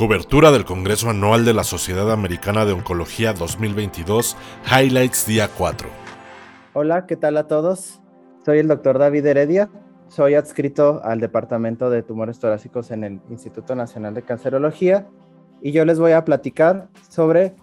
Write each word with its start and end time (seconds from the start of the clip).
Cobertura 0.00 0.50
del 0.50 0.64
Congreso 0.64 1.10
Anual 1.10 1.44
de 1.44 1.52
la 1.52 1.62
Sociedad 1.62 2.10
Americana 2.10 2.64
de 2.64 2.72
Oncología 2.72 3.34
2022, 3.34 4.34
Highlights 4.64 5.26
Día 5.26 5.50
4. 5.58 5.90
Hola, 6.72 7.04
¿qué 7.04 7.16
tal 7.16 7.36
a 7.36 7.46
todos? 7.46 8.00
Soy 8.42 8.60
el 8.60 8.68
doctor 8.68 8.98
David 8.98 9.26
Heredia, 9.26 9.68
soy 10.08 10.36
adscrito 10.36 11.02
al 11.04 11.20
Departamento 11.20 11.90
de 11.90 12.02
Tumores 12.02 12.38
Torácicos 12.38 12.90
en 12.92 13.04
el 13.04 13.20
Instituto 13.28 13.74
Nacional 13.74 14.14
de 14.14 14.22
Cancerología 14.22 15.06
y 15.60 15.72
yo 15.72 15.84
les 15.84 15.98
voy 15.98 16.12
a 16.12 16.24
platicar 16.24 16.88
sobre 17.10 17.54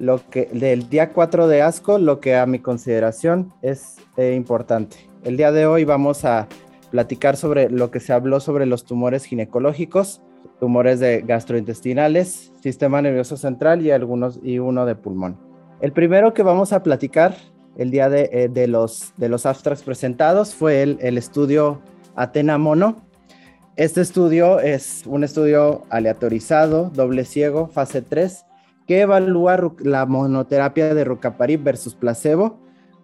lo 0.00 0.20
que 0.30 0.46
del 0.46 0.88
día 0.88 1.12
4 1.12 1.46
de 1.46 1.62
ASCO, 1.62 2.00
lo 2.00 2.18
que 2.18 2.34
a 2.34 2.44
mi 2.46 2.58
consideración 2.58 3.54
es 3.62 3.98
eh, 4.16 4.34
importante. 4.34 4.96
El 5.22 5.36
día 5.36 5.52
de 5.52 5.66
hoy 5.66 5.84
vamos 5.84 6.24
a 6.24 6.48
platicar 6.90 7.36
sobre 7.36 7.70
lo 7.70 7.92
que 7.92 8.00
se 8.00 8.12
habló 8.12 8.40
sobre 8.40 8.66
los 8.66 8.84
tumores 8.84 9.24
ginecológicos, 9.26 10.22
tumores 10.60 11.00
de 11.00 11.22
gastrointestinales, 11.22 12.52
sistema 12.60 13.02
nervioso 13.02 13.36
central 13.36 13.84
y 13.84 13.90
algunos 13.90 14.40
y 14.42 14.58
uno 14.58 14.86
de 14.86 14.94
pulmón. 14.94 15.38
El 15.80 15.92
primero 15.92 16.34
que 16.34 16.42
vamos 16.42 16.72
a 16.72 16.82
platicar 16.82 17.34
el 17.76 17.90
día 17.90 18.08
de, 18.08 18.30
eh, 18.32 18.48
de 18.48 18.68
los, 18.68 19.12
de 19.16 19.28
los 19.28 19.46
abstracts 19.46 19.82
presentados 19.82 20.54
fue 20.54 20.82
el, 20.82 20.98
el 21.00 21.18
estudio 21.18 21.80
Atena 22.14 22.58
Mono. 22.58 22.96
Este 23.76 24.00
estudio 24.00 24.60
es 24.60 25.02
un 25.06 25.24
estudio 25.24 25.82
aleatorizado, 25.90 26.90
doble 26.94 27.24
ciego, 27.24 27.66
fase 27.66 28.02
3, 28.02 28.46
que 28.86 29.00
evalúa 29.00 29.72
la 29.80 30.06
monoterapia 30.06 30.94
de 30.94 31.04
rucaparib 31.04 31.62
versus 31.62 31.94
placebo 31.94 32.60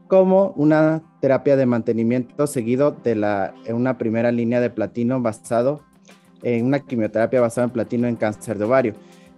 como 0.06 0.52
una 0.56 1.02
terapia 1.20 1.56
de 1.56 1.66
mantenimiento 1.66 2.46
seguido 2.46 2.90
de 2.90 3.14
la, 3.14 3.54
una 3.68 3.96
primera 3.96 4.32
línea 4.32 4.60
de 4.60 4.68
platino 4.68 5.20
basado 5.22 5.82
en 6.42 6.66
una 6.66 6.80
quimioterapia 6.80 7.40
basada 7.40 7.66
en 7.66 7.72
platino 7.72 8.08
en 8.08 8.16
cáncer 8.16 8.58
de 8.58 8.64
ovario. 8.64 8.94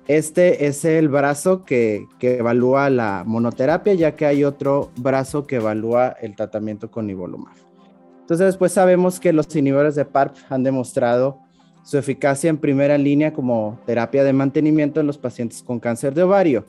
Este 0.08 0.66
es 0.66 0.84
el 0.84 1.08
brazo 1.08 1.64
que, 1.64 2.06
que, 2.18 2.38
evalúa 2.38 2.90
la 2.90 3.22
monoterapia, 3.24 3.94
ya 3.94 4.16
que 4.16 4.26
hay 4.26 4.42
otro 4.42 4.90
brazo 4.96 5.46
que 5.46 5.56
evalúa 5.56 6.16
el 6.20 6.34
tratamiento 6.34 6.90
con 6.90 7.06
nivolumab. 7.06 7.54
Entonces, 8.20 8.46
después 8.46 8.72
sabemos 8.72 9.20
que 9.20 9.32
los 9.32 9.54
inhibidores 9.54 9.94
de 9.94 10.04
PARP 10.04 10.36
han 10.48 10.64
demostrado 10.64 11.38
su 11.84 11.98
eficacia 11.98 12.50
en 12.50 12.58
primera 12.58 12.96
línea 12.98 13.32
como 13.32 13.78
terapia 13.86 14.24
de 14.24 14.32
mantenimiento 14.32 15.00
en 15.00 15.06
los 15.06 15.18
pacientes 15.18 15.62
con 15.62 15.80
cáncer 15.80 16.14
de 16.14 16.22
ovario. 16.22 16.64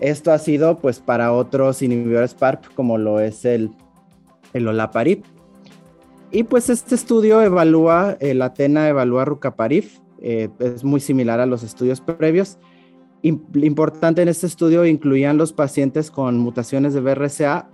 Esto 0.00 0.32
ha 0.32 0.38
sido 0.38 0.78
pues 0.78 0.98
para 0.98 1.32
otros 1.32 1.82
inhibidores 1.82 2.34
PARP 2.34 2.64
como 2.74 2.98
lo 2.98 3.20
es 3.20 3.44
el, 3.44 3.70
el 4.52 4.66
olaparib. 4.66 5.22
Y 6.34 6.42
pues 6.42 6.68
este 6.68 6.96
estudio 6.96 7.40
evalúa, 7.42 8.16
el 8.18 8.42
Atena 8.42 8.88
evalúa 8.88 9.24
rucaparib, 9.24 9.84
eh, 10.20 10.48
es 10.58 10.82
muy 10.82 10.98
similar 10.98 11.38
a 11.38 11.46
los 11.46 11.62
estudios 11.62 12.00
previos. 12.00 12.58
Importante 13.22 14.20
en 14.20 14.26
este 14.26 14.48
estudio 14.48 14.84
incluían 14.84 15.36
los 15.38 15.52
pacientes 15.52 16.10
con 16.10 16.38
mutaciones 16.38 16.92
de 16.92 17.00
BRCA 17.02 17.70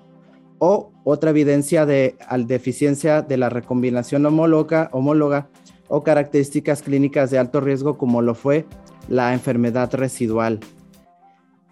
o 0.59 0.93
otra 1.05 1.31
evidencia 1.31 1.87
de 1.87 2.17
deficiencia 2.47 3.23
de 3.23 3.39
la 3.39 3.49
recombinación 3.49 4.27
homóloga, 4.27 4.91
homóloga 4.93 5.49
o 5.89 6.03
características 6.03 6.83
clínicas 6.83 7.31
de 7.31 7.39
alto 7.39 7.63
riesgo 7.63 7.97
como 7.97 8.21
lo 8.21 8.35
fue 8.35 8.67
la 9.09 9.33
enfermedad 9.33 9.95
residual. 9.95 10.61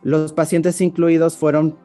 Los 0.03 0.33
pacientes 0.33 0.81
incluidos 0.81 1.37
fueron 1.37 1.77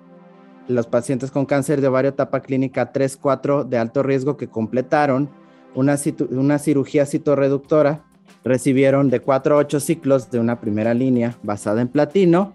los 0.67 0.87
pacientes 0.87 1.31
con 1.31 1.45
cáncer 1.45 1.81
de 1.81 1.87
ovario 1.87 2.09
etapa 2.09 2.41
clínica 2.41 2.93
3-4 2.93 3.65
de 3.65 3.77
alto 3.77 4.03
riesgo 4.03 4.37
que 4.37 4.47
completaron 4.47 5.29
una, 5.75 5.97
una 6.31 6.59
cirugía 6.59 7.05
citorreductora, 7.05 8.03
recibieron 8.43 9.09
de 9.09 9.19
4 9.19 9.55
a 9.55 9.57
8 9.59 9.79
ciclos 9.79 10.31
de 10.31 10.39
una 10.39 10.59
primera 10.59 10.93
línea 10.93 11.37
basada 11.43 11.81
en 11.81 11.87
platino, 11.87 12.53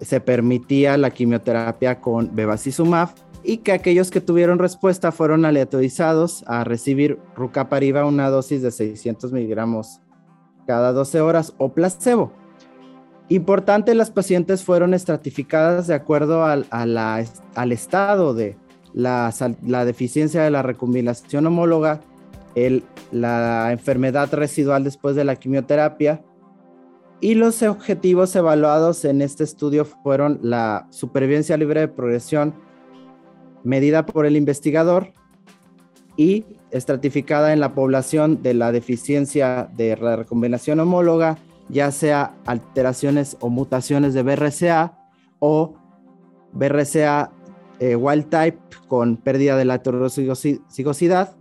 se 0.00 0.20
permitía 0.20 0.96
la 0.96 1.10
quimioterapia 1.10 2.00
con 2.00 2.34
bevacizumab 2.34 3.10
y 3.42 3.58
que 3.58 3.72
aquellos 3.72 4.10
que 4.10 4.20
tuvieron 4.20 4.58
respuesta 4.58 5.12
fueron 5.12 5.44
aleatorizados 5.44 6.44
a 6.46 6.64
recibir 6.64 7.18
rucapariba 7.34 8.04
una 8.04 8.28
dosis 8.30 8.62
de 8.62 8.70
600 8.70 9.32
miligramos 9.32 10.00
cada 10.66 10.92
12 10.92 11.20
horas 11.20 11.54
o 11.58 11.72
placebo. 11.72 12.32
Importante, 13.28 13.94
las 13.94 14.10
pacientes 14.10 14.64
fueron 14.64 14.94
estratificadas 14.94 15.86
de 15.86 15.94
acuerdo 15.94 16.44
al, 16.44 16.66
al 16.70 17.72
estado 17.72 18.32
de 18.32 18.56
la, 18.94 19.32
la, 19.66 19.84
deficiencia 19.84 20.42
de 20.42 20.50
la 20.50 20.62
recombinación 20.62 21.46
homóloga, 21.46 22.00
el, 22.54 22.84
la 23.12 23.70
enfermedad 23.72 24.32
residual 24.32 24.82
después 24.82 25.14
de 25.14 25.24
la 25.24 25.36
quimioterapia 25.36 26.22
y 27.20 27.34
los 27.34 27.62
objetivos 27.62 28.34
evaluados 28.36 29.04
en 29.04 29.22
este 29.22 29.44
estudio 29.44 29.84
fueron 29.84 30.38
la 30.42 30.86
supervivencia 30.90 31.56
libre 31.56 31.80
de 31.80 31.88
progresión 31.88 32.54
medida 33.64 34.06
por 34.06 34.24
el 34.24 34.36
investigador 34.36 35.12
y 36.16 36.44
estratificada 36.70 37.52
en 37.52 37.60
la 37.60 37.74
población 37.74 38.42
de 38.42 38.54
la 38.54 38.72
deficiencia 38.72 39.68
de 39.76 39.96
la 39.96 40.16
recombinación 40.16 40.80
homóloga, 40.80 41.38
ya 41.68 41.90
sea 41.92 42.34
alteraciones 42.46 43.36
o 43.40 43.48
mutaciones 43.50 44.14
de 44.14 44.22
BRCA 44.22 44.98
o 45.38 45.74
BRCA 46.52 47.30
eh, 47.80 47.94
wild 47.94 48.28
type 48.28 48.58
con 48.88 49.16
pérdida 49.16 49.56
de 49.56 49.64
la 49.64 49.76
heterocigosidad. 49.76 51.36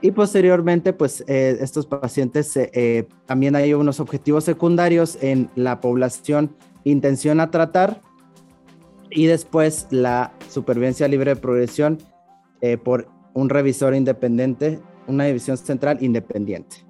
Y 0.00 0.12
posteriormente, 0.12 0.92
pues 0.92 1.24
eh, 1.26 1.58
estos 1.60 1.86
pacientes 1.86 2.56
eh, 2.56 3.08
también 3.26 3.56
hay 3.56 3.74
unos 3.74 4.00
objetivos 4.00 4.44
secundarios 4.44 5.18
en 5.20 5.50
la 5.54 5.80
población 5.80 6.56
intención 6.84 7.40
a 7.40 7.50
tratar 7.50 8.00
y 9.10 9.26
después 9.26 9.86
la 9.90 10.32
supervivencia 10.48 11.08
libre 11.08 11.34
de 11.34 11.40
progresión 11.40 11.98
por 12.82 13.08
un 13.34 13.48
revisor 13.48 13.94
independiente, 13.94 14.80
una 15.06 15.24
división 15.24 15.56
central 15.56 15.98
independiente. 16.00 16.87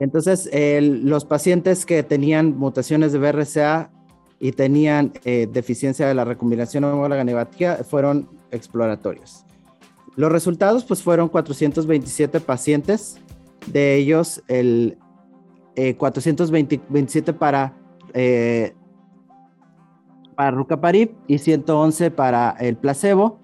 Entonces, 0.00 0.50
los 0.52 1.24
pacientes 1.26 1.86
que 1.86 2.02
tenían 2.02 2.56
mutaciones 2.56 3.12
de 3.12 3.18
BRCA 3.18 3.90
y 4.40 4.52
tenían 4.52 5.12
eh, 5.24 5.46
deficiencia 5.52 6.08
de 6.08 6.14
la 6.14 6.24
recombinación 6.24 6.84
homóloga 6.84 7.46
fueron 7.88 8.28
exploratorios. 8.50 9.44
Los 10.16 10.32
resultados 10.32 10.84
pues 10.84 11.02
fueron 11.02 11.28
427 11.28 12.40
pacientes, 12.40 13.18
de 13.66 13.96
ellos 13.96 14.42
el 14.48 14.96
427 15.98 17.30
eh, 17.30 17.34
para 17.34 17.74
para 20.34 20.50
rucaparib 20.52 21.10
y 21.26 21.36
111 21.36 22.10
para 22.10 22.56
el 22.60 22.78
placebo. 22.78 23.38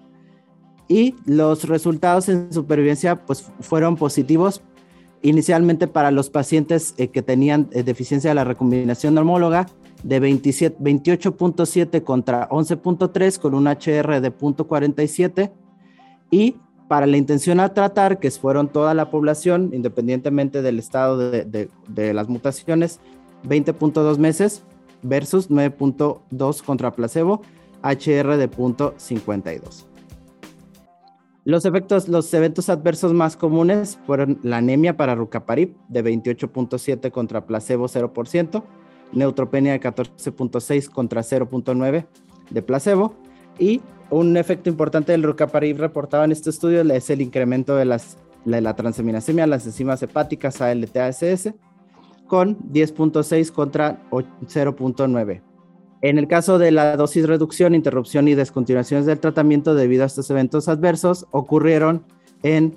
Y 0.87 1.15
los 1.25 1.65
resultados 1.67 2.27
en 2.27 2.51
supervivencia 2.51 3.23
pues, 3.23 3.51
fueron 3.59 3.97
positivos 3.97 4.63
inicialmente 5.21 5.87
para 5.87 6.11
los 6.11 6.29
pacientes 6.29 6.93
eh, 6.97 7.09
que 7.09 7.21
tenían 7.21 7.69
eh, 7.71 7.83
deficiencia 7.83 8.29
de 8.29 8.35
la 8.35 8.43
recombinación 8.43 9.17
homóloga 9.17 9.67
de 10.03 10.21
28.7 10.21 12.03
contra 12.03 12.47
11.3 12.49 13.39
con 13.39 13.55
un 13.55 13.67
HR 13.67 14.21
de 14.21 14.31
0.47 14.31 15.51
y 16.29 16.55
para 16.87 17.05
la 17.05 17.17
intención 17.17 17.59
a 17.59 17.73
tratar, 17.73 18.19
que 18.19 18.31
fueron 18.31 18.69
toda 18.69 18.93
la 18.93 19.09
población, 19.11 19.71
independientemente 19.73 20.61
del 20.61 20.79
estado 20.79 21.17
de, 21.17 21.43
de, 21.43 21.69
de 21.89 22.13
las 22.13 22.29
mutaciones, 22.29 23.01
20.2 23.45 24.17
meses, 24.17 24.63
versus 25.01 25.49
9.2 25.49 26.63
contra 26.63 26.95
placebo, 26.95 27.41
HR 27.83 28.37
de 28.37 28.49
0.52. 28.49 29.85
Los, 31.47 31.63
efectos, 31.63 32.09
los 32.09 32.33
eventos 32.33 32.67
adversos 32.67 33.13
más 33.13 33.37
comunes 33.37 33.97
fueron 34.05 34.37
la 34.43 34.57
anemia 34.57 34.97
para 34.97 35.15
rucaparib 35.15 35.77
de 35.87 36.03
28.7 36.03 37.09
contra 37.09 37.45
placebo 37.45 37.87
0%, 37.87 38.63
neutropenia 39.13 39.71
de 39.71 39.79
14.6 39.79 40.89
contra 40.89 41.21
0.9 41.21 42.05
de 42.49 42.61
placebo 42.61 43.15
y 43.57 43.79
un 44.09 44.35
efecto 44.35 44.69
importante 44.69 45.13
del 45.13 45.23
rucaparib 45.23 45.77
reportado 45.77 46.25
en 46.25 46.33
este 46.33 46.49
estudio 46.49 46.81
es 46.81 47.09
el 47.09 47.21
incremento 47.21 47.77
de, 47.77 47.85
la 47.85 48.75
transaminasemia, 48.75 49.47
las 49.47 49.65
enzimas 49.65 50.03
hepáticas 50.03 50.59
ALT-ASS 50.59 51.53
con 52.27 52.57
10.6 52.73 53.53
contra 53.53 54.01
0.9. 54.11 55.41
En 56.01 56.19
el 56.19 56.27
caso 56.27 56.59
de 56.59 56.71
la 56.71 56.95
dosis 56.95 57.27
reducción, 57.27 57.73
interrupción 57.73 58.27
y 58.27 58.35
descontinuaciones 58.35 59.05
del 59.05 59.19
tratamiento 59.19 59.73
debido 59.73 60.03
a 60.03 60.07
estos 60.07 60.29
eventos 60.29 60.67
adversos, 60.67 61.25
ocurrieron 61.31 62.03
en 62.43 62.75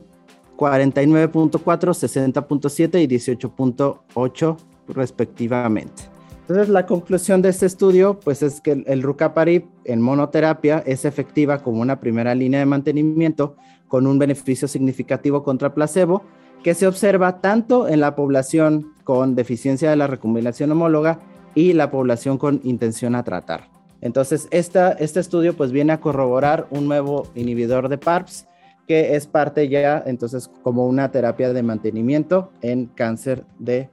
49.4, 0.56 1.60
60.7 1.60 3.02
y 3.02 3.06
18.8 3.06 4.56
respectivamente. 4.88 6.04
Entonces, 6.42 6.68
la 6.68 6.84
conclusión 6.84 7.42
de 7.42 7.50
este 7.50 7.66
estudio, 7.66 8.18
pues 8.18 8.42
es 8.42 8.60
que 8.60 8.82
el 8.86 9.02
rucaparib 9.02 9.66
en 9.84 10.00
monoterapia 10.00 10.82
es 10.84 11.04
efectiva 11.04 11.62
como 11.62 11.80
una 11.80 12.00
primera 12.00 12.34
línea 12.34 12.58
de 12.58 12.66
mantenimiento 12.66 13.54
con 13.86 14.06
un 14.06 14.18
beneficio 14.18 14.66
significativo 14.66 15.42
contra 15.44 15.74
placebo 15.74 16.22
que 16.62 16.74
se 16.74 16.86
observa 16.86 17.40
tanto 17.40 17.88
en 17.88 18.00
la 18.00 18.16
población 18.16 18.92
con 19.04 19.34
deficiencia 19.34 19.90
de 19.90 19.96
la 19.96 20.06
recombinación 20.06 20.72
homóloga 20.72 21.20
y 21.54 21.72
la 21.72 21.90
población 21.90 22.38
con 22.38 22.60
intención 22.64 23.14
a 23.14 23.24
tratar. 23.24 23.68
Entonces, 24.00 24.48
esta, 24.50 24.92
este 24.92 25.20
estudio 25.20 25.54
pues 25.54 25.72
viene 25.72 25.92
a 25.92 26.00
corroborar 26.00 26.66
un 26.70 26.86
nuevo 26.86 27.26
inhibidor 27.34 27.88
de 27.88 27.98
PARPs 27.98 28.46
que 28.90 29.14
es 29.14 29.28
parte 29.28 29.68
ya 29.68 30.02
entonces 30.04 30.50
como 30.64 30.84
una 30.84 31.12
terapia 31.12 31.52
de 31.52 31.62
mantenimiento 31.62 32.50
en 32.60 32.86
cáncer 32.86 33.44
de 33.60 33.88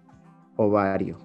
ovario. 0.56 1.20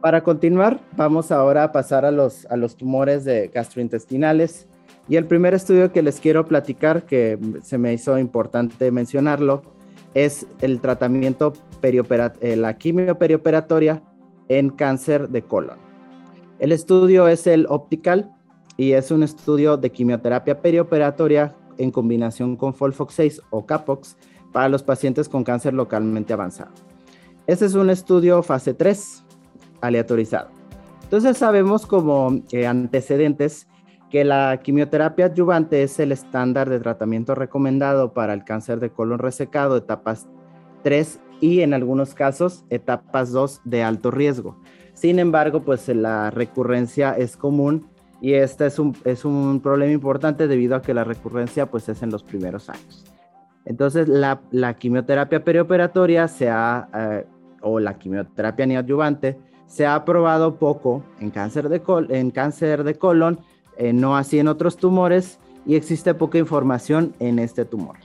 Para 0.00 0.22
continuar, 0.22 0.78
vamos 0.96 1.32
ahora 1.32 1.64
a 1.64 1.72
pasar 1.72 2.04
a 2.04 2.12
los, 2.12 2.46
a 2.46 2.56
los 2.56 2.76
tumores 2.76 3.24
de 3.24 3.48
gastrointestinales. 3.48 4.68
Y 5.08 5.16
el 5.16 5.24
primer 5.24 5.54
estudio 5.54 5.90
que 5.90 6.02
les 6.02 6.20
quiero 6.20 6.46
platicar, 6.46 7.02
que 7.02 7.36
se 7.62 7.78
me 7.78 7.92
hizo 7.92 8.16
importante 8.16 8.92
mencionarlo, 8.92 9.62
es 10.14 10.46
el 10.60 10.80
tratamiento 10.80 11.52
eh, 11.82 12.56
la 12.56 12.78
quimio 12.78 13.18
perioperatoria 13.18 14.02
en 14.48 14.70
cáncer 14.70 15.28
de 15.28 15.42
colon. 15.42 15.78
El 16.58 16.72
estudio 16.72 17.28
es 17.28 17.46
el 17.46 17.66
Optical 17.68 18.32
y 18.76 18.92
es 18.92 19.10
un 19.10 19.22
estudio 19.22 19.76
de 19.76 19.90
quimioterapia 19.90 20.60
perioperatoria 20.60 21.54
en 21.78 21.90
combinación 21.90 22.56
con 22.56 22.74
Folfox6 22.74 23.42
o 23.50 23.66
Capox 23.66 24.16
para 24.52 24.68
los 24.68 24.82
pacientes 24.82 25.28
con 25.28 25.44
cáncer 25.44 25.74
localmente 25.74 26.32
avanzado. 26.32 26.72
Este 27.46 27.66
es 27.66 27.74
un 27.74 27.90
estudio 27.90 28.42
fase 28.42 28.74
3 28.74 29.24
aleatorizado. 29.80 30.48
Entonces 31.02 31.36
sabemos 31.36 31.86
como 31.86 32.40
eh, 32.50 32.66
antecedentes 32.66 33.68
que 34.10 34.24
la 34.24 34.60
quimioterapia 34.62 35.26
adyuvante 35.26 35.82
es 35.82 35.98
el 36.00 36.12
estándar 36.12 36.70
de 36.70 36.80
tratamiento 36.80 37.34
recomendado 37.34 38.12
para 38.12 38.32
el 38.32 38.44
cáncer 38.44 38.80
de 38.80 38.90
colon 38.90 39.18
resecado, 39.18 39.76
etapas 39.76 40.26
3 40.82 41.20
y 41.40 41.60
en 41.60 41.74
algunos 41.74 42.14
casos 42.14 42.64
etapas 42.70 43.32
2 43.32 43.62
de 43.64 43.82
alto 43.82 44.10
riesgo. 44.10 44.56
Sin 44.94 45.18
embargo, 45.18 45.60
pues 45.60 45.88
la 45.88 46.30
recurrencia 46.30 47.12
es 47.12 47.36
común 47.36 47.86
y 48.20 48.34
este 48.34 48.66
es 48.66 48.78
un, 48.78 48.96
es 49.04 49.24
un 49.24 49.60
problema 49.60 49.92
importante 49.92 50.48
debido 50.48 50.74
a 50.74 50.82
que 50.82 50.94
la 50.94 51.04
recurrencia 51.04 51.66
pues 51.66 51.88
es 51.88 52.02
en 52.02 52.10
los 52.10 52.22
primeros 52.22 52.70
años. 52.70 53.04
Entonces 53.64 54.08
la, 54.08 54.40
la 54.50 54.74
quimioterapia 54.74 55.44
perioperatoria 55.44 56.28
se 56.28 56.48
ha, 56.48 56.88
eh, 56.94 57.26
o 57.60 57.80
la 57.80 57.98
quimioterapia 57.98 58.64
neoadyuvante 58.64 59.38
se 59.66 59.86
ha 59.86 60.04
probado 60.04 60.56
poco 60.56 61.04
en 61.20 61.30
cáncer 61.30 61.68
de, 61.68 61.82
en 62.10 62.30
cáncer 62.30 62.84
de 62.84 62.94
colon, 62.94 63.40
eh, 63.76 63.92
no 63.92 64.16
así 64.16 64.38
en 64.38 64.48
otros 64.48 64.76
tumores 64.76 65.38
y 65.66 65.74
existe 65.74 66.14
poca 66.14 66.38
información 66.38 67.12
en 67.18 67.38
este 67.38 67.64
tumor. 67.64 67.96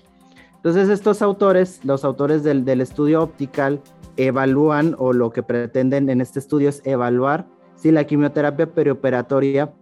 Entonces 0.64 0.90
estos 0.90 1.24
autores, 1.24 1.84
los 1.84 2.06
autores 2.06 2.44
del, 2.44 2.82
estudio 2.82 3.24
optical, 3.24 3.82
evalúan 4.16 4.96
o 5.00 5.12
lo 5.12 5.32
que 5.32 5.42
pretenden 5.42 6.08
en 6.08 6.22
este 6.22 6.38
estudio 6.38 6.70
es 6.70 6.84
evaluar 6.86 7.48
si 7.76 7.90
la 7.90 8.04
quimioterapia 8.04 8.72
perioperatoria 8.72 9.74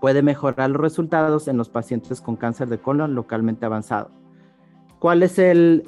puede 0.00 0.22
mejorar 0.22 0.70
los 0.70 0.80
resultados 0.80 1.46
en 1.46 1.56
los 1.56 1.68
pacientes 1.68 2.20
con 2.20 2.34
cáncer 2.34 2.68
de 2.68 2.78
colon 2.78 3.14
localmente 3.14 3.66
avanzado. 3.66 4.10
¿Cuál 4.98 5.22
es 5.22 5.38
el, 5.38 5.84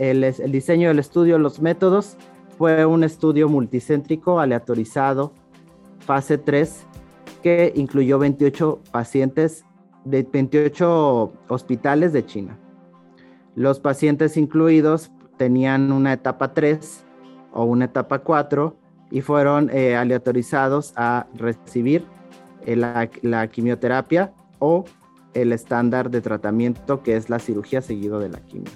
diseño 0.50 0.86
del 0.88 1.00
estudio? 1.00 1.36
Los 1.38 1.60
métodos. 1.60 2.16
Fue 2.58 2.86
un 2.86 3.02
estudio 3.02 3.48
multicéntrico, 3.48 4.38
aleatorizado, 4.38 5.32
fase 5.98 6.38
3, 6.38 6.86
que 7.42 7.72
incluyó 7.74 8.20
28 8.20 8.78
pacientes 8.92 9.64
de 10.04 10.22
28 10.22 11.32
hospitales 11.48 12.12
de 12.12 12.24
China. 12.24 12.56
Los 13.54 13.80
pacientes 13.80 14.36
incluidos 14.36 15.10
tenían 15.36 15.92
una 15.92 16.12
etapa 16.12 16.54
3 16.54 17.04
o 17.52 17.64
una 17.64 17.86
etapa 17.86 18.20
4 18.20 18.76
y 19.10 19.20
fueron 19.20 19.68
eh, 19.70 19.94
aleatorizados 19.94 20.94
a 20.96 21.26
recibir 21.34 22.06
eh, 22.64 22.76
la, 22.76 23.46
quimioterapia 23.48 24.32
o 24.58 24.84
el 25.34 25.52
estándar 25.52 26.10
de 26.10 26.20
tratamiento 26.20 27.02
que 27.02 27.16
es 27.16 27.28
la 27.28 27.38
cirugía 27.38 27.82
seguido 27.82 28.20
de 28.20 28.30
la 28.30 28.40
quimio. 28.40 28.70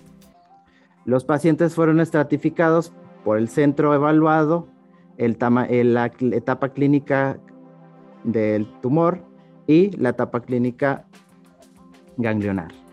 Los 1.05 1.25
pacientes 1.25 1.75
fueron 1.75 2.01
estratificados 2.01 2.93
por 3.25 3.39
el 3.39 3.49
centro 3.49 3.95
evaluado, 3.95 4.69
la 5.17 6.13
etapa 6.33 6.69
clínica 6.71 7.39
del 8.25 8.67
tumor 8.81 9.23
y 9.67 9.91
la 9.97 10.11
etapa 10.11 10.41
clínica 10.41 11.07
ganglionar. 12.19 12.86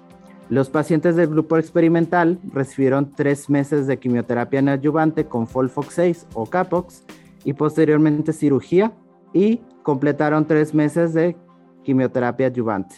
Los 0.49 0.69
pacientes 0.69 1.15
del 1.15 1.27
grupo 1.27 1.57
experimental 1.57 2.39
recibieron 2.51 3.11
tres 3.11 3.49
meses 3.49 3.87
de 3.87 3.97
quimioterapia 3.97 4.61
neoadyuvante 4.61 5.25
con 5.25 5.47
Folfox6 5.47 6.25
o 6.33 6.45
Capox 6.45 7.03
y 7.43 7.53
posteriormente 7.53 8.33
cirugía 8.33 8.93
y 9.33 9.61
completaron 9.83 10.45
tres 10.45 10.73
meses 10.73 11.13
de 11.13 11.35
quimioterapia 11.83 12.47
adyuvante. 12.47 12.95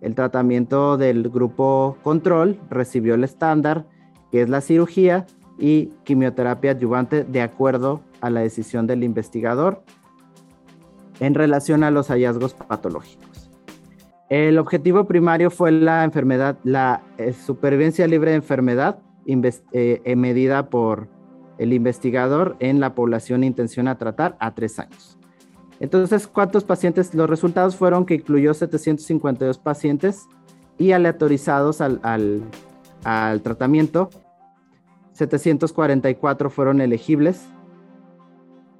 El 0.00 0.14
tratamiento 0.14 0.96
del 0.96 1.28
grupo 1.28 1.96
control 2.02 2.58
recibió 2.70 3.14
el 3.14 3.24
estándar, 3.24 3.86
que 4.30 4.42
es 4.42 4.48
la 4.48 4.60
cirugía 4.60 5.26
y 5.58 5.86
quimioterapia 6.04 6.72
adyuvante 6.72 7.24
de 7.24 7.42
acuerdo 7.42 8.00
a 8.20 8.30
la 8.30 8.40
decisión 8.40 8.86
del 8.86 9.04
investigador 9.04 9.82
en 11.20 11.34
relación 11.34 11.84
a 11.84 11.90
los 11.90 12.08
hallazgos 12.08 12.54
patológicos. 12.54 13.29
El 14.30 14.58
objetivo 14.58 15.06
primario 15.06 15.50
fue 15.50 15.72
la 15.72 16.04
enfermedad, 16.04 16.56
la 16.62 17.02
eh, 17.18 17.32
supervivencia 17.32 18.06
libre 18.06 18.30
de 18.30 18.36
enfermedad 18.36 19.00
eh, 19.26 20.14
medida 20.16 20.70
por 20.70 21.08
el 21.58 21.72
investigador 21.72 22.56
en 22.60 22.78
la 22.78 22.94
población 22.94 23.42
intención 23.42 23.88
a 23.88 23.98
tratar 23.98 24.36
a 24.38 24.54
tres 24.54 24.78
años. 24.78 25.18
Entonces, 25.80 26.28
¿cuántos 26.28 26.62
pacientes? 26.62 27.12
Los 27.12 27.28
resultados 27.28 27.74
fueron 27.74 28.06
que 28.06 28.14
incluyó 28.14 28.54
752 28.54 29.58
pacientes 29.58 30.28
y 30.78 30.92
aleatorizados 30.92 31.80
al, 31.80 32.00
al, 33.02 33.42
tratamiento. 33.42 34.10
744 35.12 36.50
fueron 36.50 36.80
elegibles. 36.80 37.48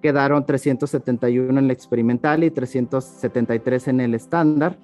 Quedaron 0.01 0.47
371 0.47 1.51
en 1.51 1.59
el 1.59 1.71
experimental 1.73 2.45
y 2.45 2.53
373 2.53 3.89
en 3.89 4.01
el 4.01 4.15
estándar. 4.15 4.79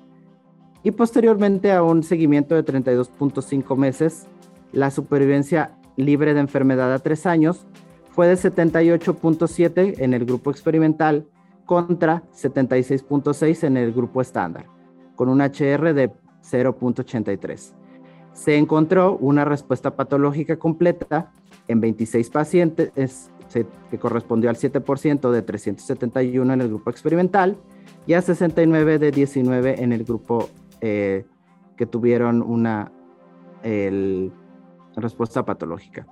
Y 0.87 0.93
posteriormente 0.93 1.73
a 1.73 1.83
un 1.83 2.05
seguimiento 2.05 2.55
de 2.55 2.65
32.5 2.65 3.77
meses, 3.77 4.29
la 4.71 4.93
supervivencia 4.93 5.73
libre 5.97 6.33
de 6.33 6.39
enfermedad 6.39 6.95
a 6.95 7.01
tres 7.01 7.27
años 7.27 7.67
fue 8.13 8.29
de 8.29 8.35
78.7 8.35 9.95
en 9.99 10.15
el 10.15 10.25
grupo 10.25 10.53
experimental 10.53 11.27
contra 11.65 12.23
76.6 12.41 13.67
en 13.67 13.77
el 13.79 13.93
grupo 13.93 14.21
estándar, 14.21 14.67
con 15.17 15.29
un 15.29 15.41
HR 15.41 15.93
de 15.93 16.13
0.83. 16.49 17.73
Se 18.33 18.57
encontró 18.57 19.17
una 19.17 19.45
respuesta 19.45 19.97
patológica 19.97 20.57
completa 20.57 21.33
en 21.67 21.81
26 21.81 22.31
pacientes, 22.31 22.93
que 23.91 23.99
correspondió 23.99 24.51
al 24.51 24.57
7% 24.57 25.33
de 25.33 25.43
371 25.43 26.53
en 26.53 26.61
el 26.61 26.69
grupo 26.69 26.91
experimental 26.91 27.57
y 28.07 28.13
a 28.13 28.23
69 28.23 29.01
de 29.01 29.11
19 29.11 29.83
en 29.83 29.93
el 29.93 30.05
grupo 30.05 30.49
eh, 30.81 31.25
que 31.77 31.87
tuvieron 31.87 32.43
una 32.43 32.93
respuesta 34.95 35.45
patológica. 35.45 36.07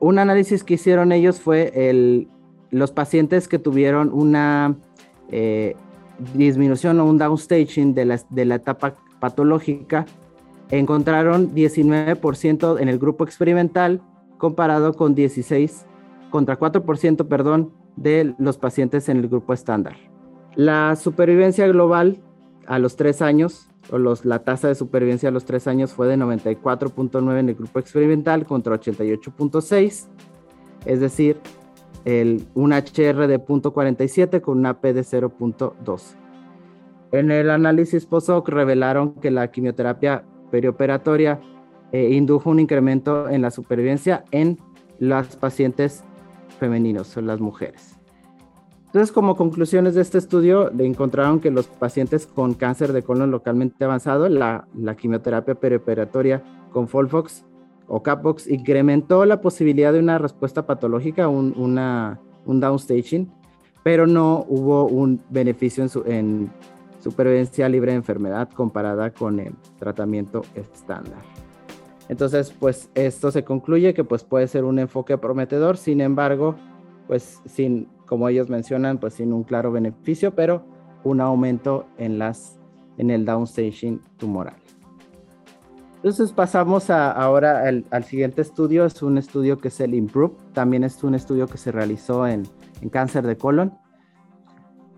Un 0.00 0.18
análisis 0.18 0.62
que 0.62 0.74
hicieron 0.74 1.10
ellos 1.10 1.40
fue 1.40 1.72
el 1.74 2.28
los 2.74 2.90
pacientes 2.90 3.46
que 3.46 3.60
tuvieron 3.60 4.12
una 4.12 4.74
eh, 5.30 5.76
disminución 6.34 6.98
o 6.98 7.04
un 7.04 7.18
downstaging 7.18 7.94
de 7.94 8.04
la, 8.04 8.20
de 8.30 8.44
la 8.44 8.56
etapa 8.56 8.96
patológica 9.20 10.06
encontraron 10.70 11.54
19% 11.54 12.80
en 12.80 12.88
el 12.88 12.98
grupo 12.98 13.22
experimental 13.22 14.02
comparado 14.38 14.94
con 14.94 15.14
16 15.14 15.86
contra 16.30 16.58
4%, 16.58 17.28
perdón, 17.28 17.72
de 17.94 18.34
los 18.38 18.58
pacientes 18.58 19.08
en 19.08 19.18
el 19.18 19.28
grupo 19.28 19.52
estándar. 19.52 19.94
La 20.56 20.96
supervivencia 20.96 21.68
global 21.68 22.18
a 22.66 22.78
los 22.78 22.96
tres 22.96 23.22
años, 23.22 23.68
o 23.90 23.98
los, 23.98 24.24
la 24.24 24.40
tasa 24.40 24.68
de 24.68 24.74
supervivencia 24.74 25.28
a 25.28 25.32
los 25.32 25.44
tres 25.44 25.66
años 25.66 25.92
fue 25.92 26.06
de 26.08 26.16
94.9 26.16 27.38
en 27.38 27.48
el 27.48 27.54
grupo 27.54 27.78
experimental 27.78 28.46
contra 28.46 28.78
88.6, 28.78 30.06
es 30.86 31.00
decir, 31.00 31.40
el, 32.04 32.46
un 32.54 32.72
HR 32.72 33.26
de 33.26 33.40
0.47 33.40 34.40
con 34.40 34.58
una 34.58 34.80
P 34.80 34.92
de 34.92 35.02
0.2. 35.02 36.02
En 37.12 37.30
el 37.30 37.50
análisis 37.50 38.06
POSOC 38.06 38.48
revelaron 38.48 39.14
que 39.14 39.30
la 39.30 39.50
quimioterapia 39.50 40.24
perioperatoria 40.50 41.40
eh, 41.92 42.10
indujo 42.10 42.50
un 42.50 42.60
incremento 42.60 43.28
en 43.28 43.42
la 43.42 43.50
supervivencia 43.50 44.24
en 44.32 44.58
las 44.98 45.36
pacientes 45.36 46.04
femeninos 46.58 47.16
o 47.16 47.20
las 47.20 47.40
mujeres. 47.40 47.98
Entonces, 48.94 49.10
como 49.10 49.34
conclusiones 49.34 49.96
de 49.96 50.02
este 50.02 50.18
estudio, 50.18 50.70
encontraron 50.78 51.40
que 51.40 51.50
los 51.50 51.66
pacientes 51.66 52.28
con 52.28 52.54
cáncer 52.54 52.92
de 52.92 53.02
colon 53.02 53.32
localmente 53.32 53.84
avanzado, 53.84 54.28
la, 54.28 54.68
la 54.72 54.94
quimioterapia 54.94 55.56
perioperatoria 55.56 56.44
con 56.70 56.86
Folfox 56.86 57.44
o 57.88 58.04
Capbox 58.04 58.46
incrementó 58.46 59.24
la 59.24 59.40
posibilidad 59.40 59.92
de 59.92 59.98
una 59.98 60.18
respuesta 60.18 60.64
patológica, 60.64 61.26
un, 61.26 61.54
una, 61.56 62.20
un 62.46 62.60
downstaging, 62.60 63.32
pero 63.82 64.06
no 64.06 64.46
hubo 64.48 64.86
un 64.86 65.20
beneficio 65.28 65.82
en, 65.82 65.88
su, 65.88 66.04
en 66.06 66.52
supervivencia 67.00 67.68
libre 67.68 67.90
de 67.90 67.96
enfermedad 67.96 68.48
comparada 68.50 69.10
con 69.10 69.40
el 69.40 69.54
tratamiento 69.76 70.42
estándar. 70.54 71.18
Entonces, 72.08 72.54
pues 72.60 72.88
esto 72.94 73.32
se 73.32 73.42
concluye 73.42 73.92
que 73.92 74.04
pues 74.04 74.22
puede 74.22 74.46
ser 74.46 74.62
un 74.62 74.78
enfoque 74.78 75.18
prometedor, 75.18 75.78
sin 75.78 76.00
embargo, 76.00 76.54
pues 77.08 77.40
sin, 77.44 77.88
como 78.06 78.28
ellos 78.28 78.48
mencionan, 78.48 78.98
pues 78.98 79.14
sin 79.14 79.32
un 79.32 79.44
claro 79.44 79.72
beneficio, 79.72 80.34
pero 80.34 80.64
un 81.04 81.20
aumento 81.20 81.86
en 81.98 82.18
las 82.18 82.58
en 82.96 83.10
el 83.10 83.24
downstaging 83.24 84.00
tumoral. 84.16 84.54
Entonces 85.96 86.32
pasamos 86.32 86.90
ahora 86.90 87.66
al, 87.66 88.04
siguiente 88.04 88.42
estudio, 88.42 88.84
es 88.84 89.02
un 89.02 89.16
estudio 89.16 89.58
que 89.58 89.68
es 89.68 89.80
el 89.80 89.94
IMPROVE, 89.94 90.36
también 90.52 90.84
es 90.84 91.02
un 91.02 91.14
estudio 91.14 91.46
que 91.46 91.56
se 91.56 91.72
realizó 91.72 92.26
en, 92.26 92.44
cáncer 92.90 93.26
de 93.26 93.38
colon. 93.38 93.72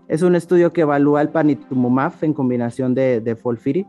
Es 0.09 0.21
un 0.21 0.35
estudio 0.35 0.73
que 0.73 0.81
evalúa 0.81 1.21
el 1.21 1.29
panitumumab 1.29 2.11
en 2.21 2.33
combinación 2.33 2.93
de, 2.93 3.21
de 3.21 3.35
Folfiri 3.37 3.87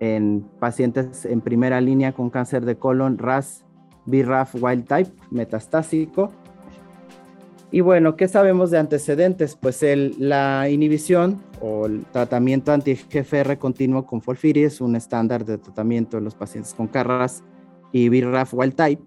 en 0.00 0.46
pacientes 0.60 1.24
en 1.24 1.40
primera 1.40 1.80
línea 1.80 2.12
con 2.12 2.30
cáncer 2.30 2.64
de 2.64 2.76
colon 2.76 3.18
RAS, 3.18 3.64
BRAF 4.06 4.54
wild 4.62 4.86
type 4.86 5.10
metastásico 5.30 6.30
y 7.70 7.80
bueno, 7.80 8.16
¿qué 8.16 8.28
sabemos 8.28 8.70
de 8.70 8.78
antecedentes? 8.78 9.54
Pues 9.60 9.84
la 10.18 10.70
inhibición 10.70 11.42
o 11.60 11.84
el 11.84 12.06
tratamiento 12.06 12.72
anti-GFR 12.72 13.58
continuo 13.58 14.06
con 14.06 14.22
Folfiri 14.22 14.62
es 14.62 14.80
un 14.80 14.96
estándar 14.96 15.44
de 15.44 15.58
tratamiento 15.58 16.16
en 16.16 16.24
los 16.24 16.34
pacientes 16.34 16.72
con 16.72 16.86
CARRAS 16.86 17.44
y 17.92 18.08
BRAF 18.08 18.54
wild 18.54 18.74
type. 18.74 19.02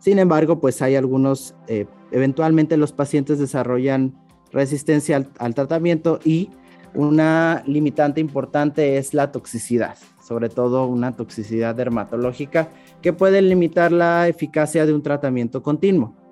Sin 0.00 0.18
embargo, 0.18 0.58
pues 0.58 0.82
hay 0.82 0.96
algunos, 0.96 1.54
eh, 1.68 1.86
eventualmente 2.10 2.76
los 2.76 2.92
pacientes 2.92 3.38
desarrollan 3.38 4.14
resistencia 4.50 5.16
al, 5.16 5.30
al 5.38 5.54
tratamiento 5.54 6.18
y 6.24 6.50
una 6.94 7.62
limitante 7.66 8.20
importante 8.20 8.98
es 8.98 9.14
la 9.14 9.30
toxicidad, 9.30 9.96
sobre 10.20 10.48
todo 10.48 10.86
una 10.86 11.12
toxicidad 11.12 11.76
dermatológica 11.76 12.68
que 13.02 13.12
puede 13.12 13.40
limitar 13.40 13.92
la 13.92 14.26
eficacia 14.26 14.84
de 14.84 14.92
un 14.92 15.02
tratamiento 15.02 15.62
continuo. 15.62 16.23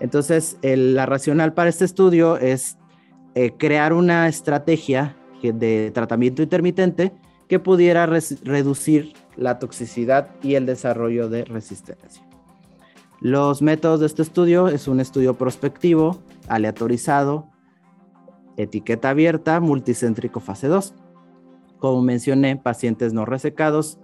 Entonces, 0.00 0.58
la 0.62 1.06
racional 1.06 1.54
para 1.54 1.70
este 1.70 1.84
estudio 1.84 2.36
es 2.36 2.76
eh, 3.34 3.52
crear 3.56 3.92
una 3.92 4.28
estrategia 4.28 5.16
de 5.42 5.90
tratamiento 5.94 6.42
intermitente 6.42 7.12
que 7.48 7.58
pudiera 7.58 8.06
reducir 8.06 9.12
la 9.36 9.58
toxicidad 9.58 10.30
y 10.42 10.54
el 10.54 10.66
desarrollo 10.66 11.28
de 11.28 11.44
resistencia. 11.44 12.22
Los 13.20 13.62
métodos 13.62 14.00
de 14.00 14.06
este 14.06 14.22
estudio 14.22 14.68
es 14.68 14.88
un 14.88 15.00
estudio 15.00 15.34
prospectivo, 15.34 16.20
aleatorizado, 16.48 17.48
etiqueta 18.56 19.10
abierta, 19.10 19.60
multicéntrico 19.60 20.40
fase 20.40 20.68
2. 20.68 20.94
Como 21.78 22.02
mencioné, 22.02 22.56
pacientes 22.56 23.12
no 23.12 23.24
resecados, 23.24 23.98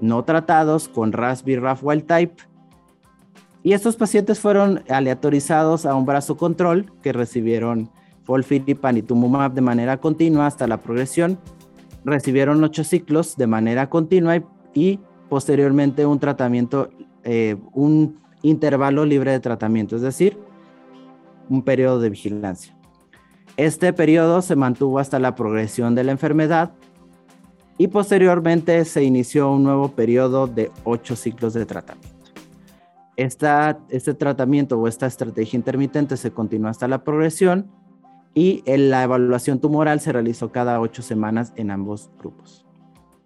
no 0.00 0.24
tratados 0.24 0.88
con 0.88 1.12
Raspberry 1.12 1.60
RAF 1.60 1.82
wild 1.84 2.06
type 2.06 2.42
y 3.62 3.74
estos 3.74 3.96
pacientes 3.96 4.40
fueron 4.40 4.82
aleatorizados 4.88 5.86
a 5.86 5.94
un 5.94 6.04
brazo 6.04 6.36
control 6.36 6.92
que 7.02 7.12
recibieron 7.12 7.90
y 8.66 8.74
panitumumab 8.74 9.52
de 9.52 9.60
manera 9.60 9.98
continua 9.98 10.46
hasta 10.46 10.66
la 10.66 10.78
progresión. 10.78 11.38
Recibieron 12.04 12.62
ocho 12.64 12.84
ciclos 12.84 13.36
de 13.36 13.46
manera 13.46 13.88
continua 13.88 14.42
y, 14.74 15.00
posteriormente 15.28 16.06
un 16.06 16.18
tratamiento, 16.18 16.90
eh, 17.24 17.56
un 17.72 18.20
intervalo 18.42 19.04
libre 19.04 19.32
de 19.32 19.40
tratamiento, 19.40 19.96
es 19.96 20.02
decir, 20.02 20.38
un 21.48 21.62
periodo 21.62 22.00
de 22.00 22.10
vigilancia. 22.10 22.76
Este 23.56 23.92
periodo 23.92 24.42
se 24.42 24.56
mantuvo 24.56 24.98
hasta 24.98 25.18
la 25.18 25.34
progresión 25.34 25.94
de 25.94 26.04
la 26.04 26.12
enfermedad 26.12 26.72
y 27.78 27.88
posteriormente 27.88 28.84
se 28.84 29.04
inició 29.04 29.52
un 29.52 29.62
nuevo 29.62 29.88
periodo 29.88 30.46
de 30.46 30.70
ocho 30.84 31.16
ciclos 31.16 31.52
de 31.54 31.66
tratamiento 31.66 32.11
este 33.16 34.14
tratamiento 34.14 34.78
o 34.78 34.88
esta 34.88 35.06
estrategia 35.06 35.56
intermitente 35.56 36.16
se 36.16 36.30
continúa 36.30 36.70
hasta 36.70 36.88
la 36.88 37.04
progresión 37.04 37.70
y 38.34 38.62
la 38.66 39.02
evaluación 39.02 39.60
tumoral 39.60 40.00
se 40.00 40.12
realizó 40.12 40.50
cada 40.50 40.80
ocho 40.80 41.02
semanas 41.02 41.52
en 41.56 41.70
ambos 41.70 42.10
grupos. 42.18 42.66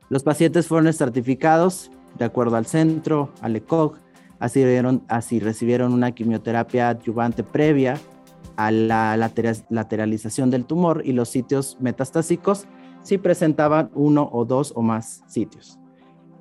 Los 0.09 0.23
pacientes 0.23 0.67
fueron 0.67 0.89
estratificados 0.89 1.91
de 2.19 2.25
acuerdo 2.25 2.57
al 2.57 2.67
centro, 2.67 3.31
al 3.41 3.57
ECOG, 3.57 3.99
así, 4.39 4.65
así 5.09 5.41
recibieron 5.41 5.93
una 5.93 6.13
quimioterapia 6.13 6.91
adyuvante 6.91 7.43
previa 7.45 7.99
a 8.57 8.71
la 8.71 9.17
lateralización 9.69 10.51
del 10.51 10.65
tumor 10.65 11.03
y 11.05 11.13
los 11.13 11.29
sitios 11.29 11.77
metastásicos 11.81 12.67
si 13.03 13.19
presentaban 13.19 13.91
uno 13.95 14.29
o 14.33 14.45
dos 14.45 14.73
o 14.75 14.83
más 14.83 15.23
sitios. 15.27 15.79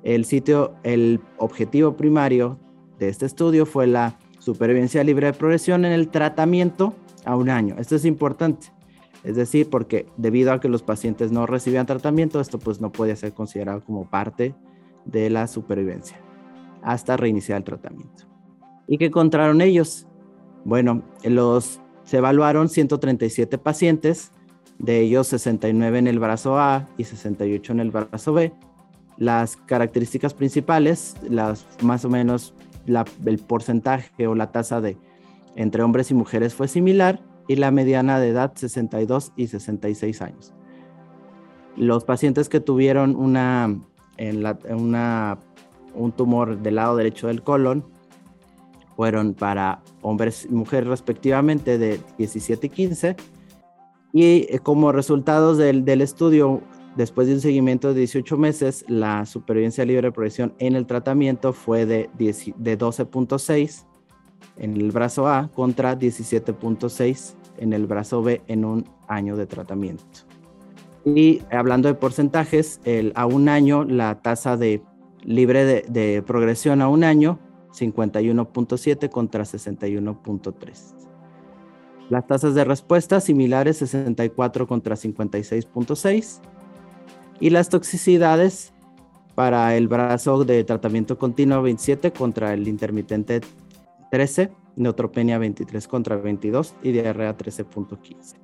El 0.02 0.24
sitio, 0.24 0.74
el 0.82 1.20
objetivo 1.36 1.96
primario 1.96 2.58
de 2.98 3.08
este 3.08 3.26
estudio 3.26 3.66
fue 3.66 3.86
la 3.86 4.18
supervivencia 4.38 5.02
libre 5.04 5.26
de 5.26 5.32
progresión 5.32 5.84
en 5.84 5.92
el 5.92 6.08
tratamiento 6.08 6.94
a 7.24 7.36
un 7.36 7.50
año. 7.50 7.76
Esto 7.78 7.96
es 7.96 8.04
importante. 8.04 8.68
Es 9.24 9.34
decir, 9.34 9.68
porque 9.68 10.06
debido 10.16 10.52
a 10.52 10.60
que 10.60 10.68
los 10.68 10.82
pacientes 10.82 11.32
no 11.32 11.46
recibían 11.46 11.84
tratamiento, 11.84 12.40
esto 12.40 12.58
pues 12.58 12.80
no 12.80 12.92
puede 12.92 13.16
ser 13.16 13.32
considerado 13.32 13.82
como 13.84 14.08
parte 14.08 14.54
de 15.04 15.30
la 15.30 15.48
supervivencia 15.48 16.20
hasta 16.82 17.16
reiniciar 17.16 17.58
el 17.58 17.64
tratamiento. 17.64 18.24
¿Y 18.86 18.98
qué 18.98 19.06
encontraron 19.06 19.60
ellos? 19.60 20.06
Bueno, 20.64 21.02
los, 21.24 21.80
se 22.04 22.18
evaluaron 22.18 22.68
137 22.68 23.58
pacientes, 23.58 24.30
de 24.78 25.00
ellos 25.00 25.26
69 25.28 25.98
en 25.98 26.06
el 26.06 26.20
brazo 26.20 26.58
A 26.58 26.88
y 26.96 27.04
68 27.04 27.72
en 27.72 27.80
el 27.80 27.90
brazo 27.90 28.32
B. 28.32 28.52
Las 29.16 29.56
características 29.56 30.34
principales, 30.34 31.16
las 31.28 31.66
más 31.82 32.04
o 32.04 32.10
menos 32.10 32.54
el 32.86 33.38
porcentaje 33.38 34.26
o 34.26 34.34
la 34.34 34.52
tasa 34.52 34.80
de 34.80 34.96
entre 35.54 35.82
hombres 35.82 36.10
y 36.10 36.14
mujeres 36.14 36.54
fue 36.54 36.68
similar 36.68 37.20
y 37.48 37.56
la 37.56 37.70
mediana 37.70 38.20
de 38.20 38.28
edad 38.28 38.52
62 38.54 39.32
y 39.36 39.46
66 39.46 40.22
años. 40.22 40.52
Los 41.76 42.04
pacientes 42.04 42.48
que 42.48 42.60
tuvieron 42.60 43.16
una, 43.16 43.74
en 44.16 44.44
una, 44.74 45.38
un 45.94 46.12
tumor 46.12 46.58
del 46.58 46.76
lado 46.76 46.96
derecho 46.96 47.28
del 47.28 47.42
colon 47.42 47.84
fueron 48.96 49.34
para 49.34 49.82
hombres 50.02 50.46
y 50.50 50.54
mujeres 50.54 50.88
respectivamente 50.88 51.78
de 51.78 52.00
17 52.18 52.66
y 52.66 52.70
15 52.70 53.16
y 54.12 54.46
eh, 54.48 54.60
como 54.62 54.92
resultados 54.92 55.58
del, 55.58 55.84
del 55.84 56.00
estudio 56.00 56.62
Después 56.96 57.28
de 57.28 57.34
un 57.34 57.40
seguimiento 57.40 57.92
de 57.92 58.00
18 58.00 58.38
meses, 58.38 58.84
la 58.88 59.26
supervivencia 59.26 59.84
libre 59.84 60.08
de 60.08 60.12
progresión 60.12 60.54
en 60.58 60.76
el 60.76 60.86
tratamiento 60.86 61.52
fue 61.52 61.84
de, 61.84 62.08
de 62.16 62.78
12.6 62.78 63.84
en 64.56 64.76
el 64.76 64.90
brazo 64.92 65.28
A 65.28 65.50
contra 65.54 65.98
17.6 65.98 67.34
en 67.58 67.74
el 67.74 67.86
brazo 67.86 68.22
B 68.22 68.40
en 68.48 68.64
un 68.64 68.88
año 69.08 69.36
de 69.36 69.46
tratamiento. 69.46 70.04
Y 71.04 71.42
hablando 71.50 71.88
de 71.88 71.94
porcentajes, 71.94 72.80
a 73.14 73.26
un 73.26 73.50
año 73.50 73.84
la 73.84 74.22
tasa 74.22 74.56
de 74.56 74.82
libre 75.22 75.66
de, 75.66 75.84
de 75.88 76.22
progresión 76.22 76.80
a 76.80 76.88
un 76.88 77.04
año, 77.04 77.38
51.7 77.72 79.10
contra 79.10 79.44
61.3. 79.44 80.94
Las 82.08 82.26
tasas 82.26 82.54
de 82.54 82.64
respuesta 82.64 83.20
similares, 83.20 83.76
64 83.76 84.66
contra 84.66 84.96
56.6 84.96 86.40
y 87.40 87.50
las 87.50 87.68
toxicidades 87.68 88.72
para 89.34 89.76
el 89.76 89.88
brazo 89.88 90.44
de 90.44 90.64
tratamiento 90.64 91.18
continuo 91.18 91.62
27 91.62 92.12
contra 92.12 92.54
el 92.54 92.66
intermitente 92.68 93.42
13, 94.10 94.50
neutropenia 94.76 95.38
23 95.38 95.86
contra 95.88 96.16
22 96.16 96.74
y 96.82 96.92
diarrea 96.92 97.36
13.15. 97.36 98.36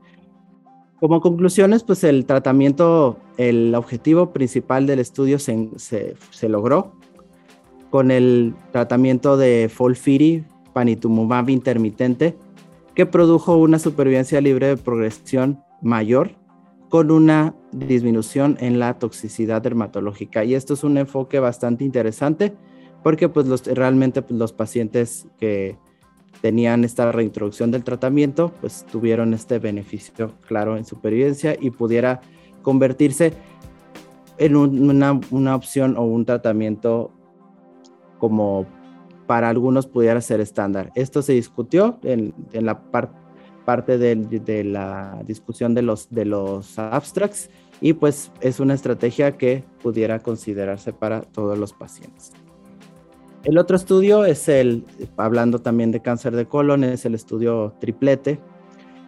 Como 1.01 1.21
conclusiones, 1.21 1.83
pues 1.83 2.05
el 2.05 2.27
tratamiento, 2.27 3.19
el 3.37 3.75
objetivo 3.75 4.33
principal 4.33 4.87
del 4.87 5.01
estudio 5.01 5.39
se, 5.39 5.69
se, 5.77 6.49
logró 6.49 6.93
con 7.91 8.11
el 8.11 8.55
tratamiento 8.71 9.37
de 9.37 9.69
Folfiri 9.73 10.45
panitumumab 10.73 11.51
intermitente 11.51 12.37
que 12.95 13.07
produjo 13.07 13.57
una 13.57 13.79
supervivencia 13.79 14.41
libre 14.41 14.69
de 14.69 14.77
progresión 14.77 15.63
mayor 15.81 16.31
con 16.93 17.11
una 17.11 17.55
disminución 17.73 18.59
en 18.61 18.79
la 18.79 18.99
toxicidad 18.99 19.63
dermatológica. 19.63 20.45
Y 20.45 20.55
esto 20.55 20.75
es 20.75 20.85
un 20.85 20.99
enfoque 20.99 21.41
bastante 21.41 21.85
interesante 21.85 22.53
porque 23.03 23.31
pues 23.31 23.67
realmente 23.67 24.21
pues, 24.21 24.39
los 24.39 24.53
pacientes 24.53 25.27
que 25.39 25.79
tenían 26.43 26.85
esta 26.85 27.11
reintroducción 27.11 27.71
del 27.71 27.83
tratamiento 27.83 28.53
pues 28.61 28.85
tuvieron 28.93 29.33
este 29.33 29.59
beneficio 29.59 30.35
claro 30.47 30.77
en 30.77 30.85
supervivencia 30.85 31.57
y 31.59 31.71
pudiera 31.71 32.21
convertirse 32.61 33.33
en 34.37 34.55
una, 34.55 35.19
una 35.31 35.57
opción 35.57 35.97
o 35.97 36.03
un 36.03 36.27
tratamiento 36.27 37.11
como 38.19 38.67
para 39.27 39.49
algunos 39.49 39.87
pudiera 39.87 40.21
ser 40.21 40.43
estándar. 40.43 40.93
Esto 40.95 41.23
se 41.23 41.33
discutió 41.33 41.99
en, 42.03 42.35
la 42.53 42.83
parte 42.83 43.22
de, 43.66 44.64
la 44.64 45.23
discusión 45.26 45.75
de 45.75 45.83
los, 45.83 46.11
de 46.11 46.25
los 46.25 46.78
abstracts 46.78 47.50
y 47.81 47.95
pues 47.95 48.31
es 48.40 48.61
una 48.61 48.75
estrategia 48.75 49.37
que 49.37 49.64
pudiera 49.83 50.21
considerarse 50.21 50.92
para 50.92 51.23
todos 51.23 51.59
los 51.59 51.73
pacientes. 51.73 52.33
El 53.45 53.59
otro 53.59 53.76
estudio 53.76 54.25
es 54.25 54.49
el, 54.49 54.85
hablando 55.16 55.59
también 55.59 55.90
de 55.90 56.00
cáncer 56.00 56.37
de 56.37 56.47
colon, 56.47 56.85
es 56.85 57.04
el 57.04 57.14
estudio 57.14 57.75
triplete. 57.81 58.38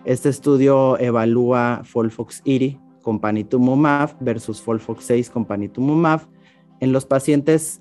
Este 0.04 0.28
estudio 0.28 0.98
evalúa 0.98 1.82
Folfox-IRI 1.84 2.80
con 3.00 3.20
panitumumab 3.20 4.16
versus 4.18 4.60
Folfox 4.60 5.04
6 5.04 5.30
con 5.30 5.44
panitumumab 5.44 6.22
en 6.80 6.92
los 6.92 7.06
pacientes 7.06 7.78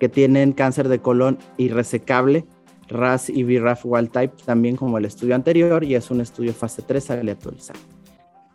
que 0.00 0.08
tienen 0.08 0.52
cáncer 0.52 0.88
de 0.88 0.98
colon 0.98 1.38
irresecable, 1.56 2.46
RAS 2.90 3.30
y 3.30 3.42
BRAF 3.44 3.82
wild 3.84 4.10
type, 4.10 4.34
también 4.44 4.76
como 4.76 4.98
el 4.98 5.04
estudio 5.04 5.34
anterior, 5.34 5.82
y 5.82 5.94
es 5.94 6.10
un 6.10 6.20
estudio 6.20 6.52
fase 6.52 6.82
3 6.82 7.10
aleatorizado. 7.10 7.80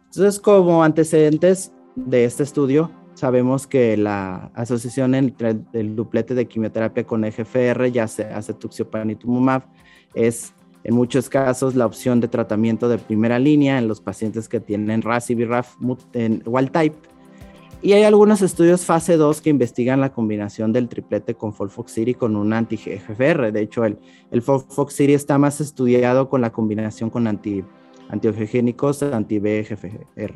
Entonces, 0.06 0.40
como 0.40 0.84
antecedentes 0.84 1.72
de 1.96 2.26
este 2.26 2.44
estudio, 2.44 2.92
sabemos 3.16 3.66
que 3.66 3.98
la 3.98 4.52
asociación 4.54 5.16
entre 5.16 5.58
el 5.74 5.96
duplete 5.96 6.36
de 6.36 6.46
quimioterapia 6.48 7.06
con 7.06 7.24
EGFR, 7.24 7.92
ya 7.92 8.08
sea 8.08 8.42
tuxipanitumumab, 8.42 9.64
es 10.14 10.54
en 10.84 10.94
muchos 10.94 11.30
casos 11.30 11.76
la 11.76 11.86
opción 11.86 12.20
de 12.20 12.28
tratamiento 12.28 12.88
de 12.88 12.98
primera 12.98 13.40
línea 13.40 13.80
en 13.80 13.88
los 13.88 14.02
pacientes 14.02 14.48
que 14.48 14.60
tienen 14.60 15.02
RAS 15.02 15.32
y 15.32 15.36
BRAF 15.36 15.76
wild 15.82 16.72
type 16.72 17.15
y 17.86 17.94
hay 17.94 18.02
algunos 18.02 18.42
estudios 18.42 18.84
fase 18.84 19.16
2 19.16 19.42
que 19.42 19.52
investigan 19.52 20.02
la 20.02 20.12
combinación 20.12 20.74
del 20.74 20.90
triplete 20.90 21.36
con 21.36 21.54
Folfoxiri 21.54 22.16
con 22.16 22.36
un 22.36 22.52
anti-GFR. 22.52 23.52
De 23.52 23.62
hecho, 23.62 23.86
el, 23.86 24.00
el 24.32 24.42
Folfoxiri 24.42 25.14
está 25.14 25.38
más 25.38 25.62
estudiado 25.62 26.28
con 26.28 26.42
la 26.42 26.52
combinación 26.52 27.12
con 27.12 27.28
anti, 27.28 27.64
antiogegénicos 28.10 29.04
anti-BGFR. 29.04 30.34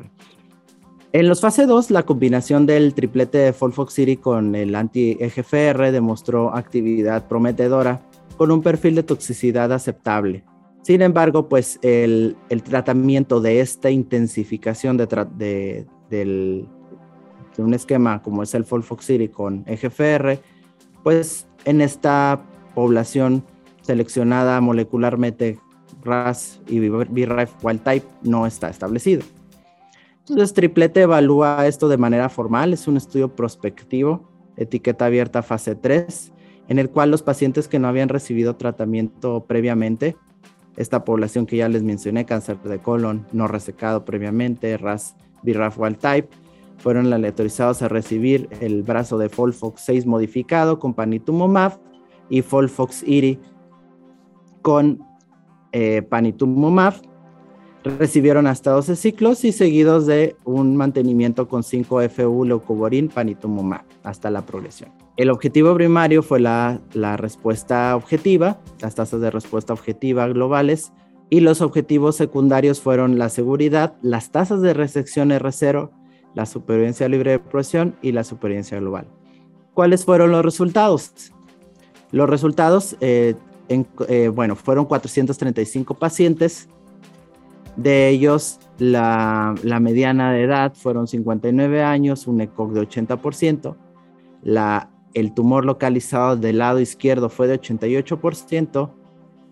En 1.12 1.28
los 1.28 1.40
fase 1.40 1.66
2, 1.66 1.90
la 1.90 2.04
combinación 2.04 2.66
del 2.66 2.94
triplete 2.94 3.38
de 3.38 3.52
Folfoxiri 3.52 4.18
con 4.18 4.54
el 4.54 4.76
anti-EGFR 4.76 5.90
demostró 5.90 6.54
actividad 6.54 7.26
prometedora 7.26 8.00
con 8.36 8.52
un 8.52 8.62
perfil 8.62 8.94
de 8.94 9.02
toxicidad 9.02 9.72
aceptable. 9.72 10.44
Sin 10.82 11.02
embargo, 11.02 11.48
pues 11.48 11.80
el, 11.82 12.36
el 12.48 12.62
tratamiento 12.62 13.40
de 13.40 13.58
esta 13.58 13.90
intensificación 13.90 14.96
de, 14.96 15.84
del 16.08 16.68
de 17.56 17.62
un 17.62 17.74
esquema 17.74 18.22
como 18.22 18.42
es 18.42 18.54
el 18.54 18.64
Folfoxiri 18.64 19.28
con 19.28 19.64
EGFR, 19.66 20.38
pues 21.02 21.46
en 21.64 21.80
esta 21.80 22.40
población 22.74 23.44
seleccionada 23.82 24.60
molecularmente 24.60 25.58
RAS 26.02 26.60
y 26.66 26.88
BRAF 26.88 27.64
wild 27.64 27.82
type 27.82 28.06
no 28.22 28.46
está 28.46 28.70
establecido. 28.70 29.22
Entonces, 30.20 30.54
Triplete 30.54 31.02
evalúa 31.02 31.66
esto 31.66 31.88
de 31.88 31.96
manera 31.96 32.28
formal, 32.28 32.72
es 32.72 32.86
un 32.86 32.96
estudio 32.96 33.34
prospectivo, 33.34 34.28
etiqueta 34.56 35.06
abierta 35.06 35.42
fase 35.42 35.74
3, 35.74 36.32
en 36.68 36.78
el 36.78 36.90
cual 36.90 37.10
los 37.10 37.22
pacientes 37.22 37.66
que 37.66 37.78
no 37.78 37.88
habían 37.88 38.08
recibido 38.08 38.54
tratamiento 38.54 39.44
previamente, 39.46 40.16
esta 40.76 41.04
población 41.04 41.46
que 41.46 41.56
ya 41.56 41.68
les 41.68 41.82
mencioné, 41.82 42.26
cáncer 42.26 42.58
de 42.62 42.78
colon 42.78 43.26
no 43.32 43.48
resecado 43.48 44.04
previamente, 44.04 44.76
RAS 44.76 45.16
BRAF 45.42 45.78
wild 45.78 45.98
type, 45.98 46.28
fueron 46.80 47.12
aleatorizados 47.12 47.82
a 47.82 47.88
recibir 47.88 48.48
el 48.60 48.82
brazo 48.82 49.18
de 49.18 49.28
Folfox 49.28 49.82
6 49.82 50.06
modificado 50.06 50.78
con 50.78 50.94
panitumumab 50.94 51.78
y 52.28 52.42
Folfox 52.42 53.02
IRI 53.06 53.38
con 54.62 55.00
eh, 55.72 56.02
panitumumab. 56.02 56.94
Recibieron 57.82 58.46
hasta 58.46 58.72
12 58.72 58.96
ciclos 58.96 59.44
y 59.44 59.52
seguidos 59.52 60.06
de 60.06 60.36
un 60.44 60.76
mantenimiento 60.76 61.48
con 61.48 61.62
5-FU 61.62 62.44
leucoborin 62.44 63.08
panitumumab 63.08 63.84
hasta 64.02 64.30
la 64.30 64.44
progresión. 64.44 64.90
El 65.16 65.30
objetivo 65.30 65.74
primario 65.74 66.22
fue 66.22 66.40
la, 66.40 66.80
la 66.92 67.16
respuesta 67.16 67.96
objetiva, 67.96 68.60
las 68.80 68.94
tasas 68.94 69.20
de 69.20 69.30
respuesta 69.30 69.72
objetiva 69.72 70.28
globales, 70.28 70.92
y 71.30 71.40
los 71.40 71.60
objetivos 71.62 72.16
secundarios 72.16 72.80
fueron 72.80 73.18
la 73.18 73.28
seguridad, 73.28 73.94
las 74.02 74.30
tasas 74.32 74.60
de 74.60 74.74
resección 74.74 75.30
R0 75.30 75.90
la 76.34 76.46
supervivencia 76.46 77.08
libre 77.08 77.32
de 77.32 77.38
progresión 77.38 77.96
y 78.02 78.12
la 78.12 78.24
supervivencia 78.24 78.78
global. 78.78 79.06
¿Cuáles 79.74 80.04
fueron 80.04 80.30
los 80.30 80.44
resultados? 80.44 81.32
Los 82.12 82.28
resultados, 82.28 82.96
eh, 83.00 83.34
eh, 83.68 84.28
bueno, 84.28 84.56
fueron 84.56 84.84
435 84.84 85.94
pacientes. 85.94 86.68
De 87.76 88.08
ellos, 88.08 88.58
la, 88.78 89.54
mediana 89.80 90.32
de 90.32 90.42
edad 90.42 90.74
fueron 90.74 91.06
59 91.06 91.82
años, 91.82 92.26
un 92.26 92.40
ECOG 92.40 92.72
de 92.72 92.80
80%. 92.82 93.76
La, 94.42 94.90
el 95.14 95.32
tumor 95.32 95.64
localizado 95.64 96.36
del 96.36 96.58
lado 96.58 96.80
izquierdo 96.80 97.28
fue 97.28 97.46
de 97.46 97.60
88%, 97.60 98.90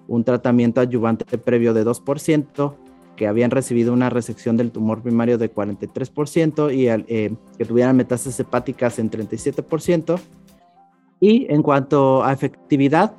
un 0.09 0.25
tratamiento 0.25 0.81
adyuvante 0.81 1.38
previo 1.38 1.75
de 1.75 1.85
2%, 1.85 2.75
que 3.18 3.26
habían 3.26 3.50
recibido 3.50 3.92
una 3.92 4.09
resección 4.11 4.57
del 4.57 4.70
tumor 4.70 5.02
primario 5.02 5.38
de 5.38 5.52
43% 5.52 6.72
y 6.72 6.87
eh, 6.88 7.35
que 7.59 7.64
tuvieran 7.64 7.96
metástasis 7.96 8.38
hepáticas 8.40 9.00
en 9.00 9.11
37%. 9.11 10.20
Y 11.20 11.52
en 11.52 11.64
cuanto 11.64 12.22
a 12.22 12.33
efectividad, 12.33 13.16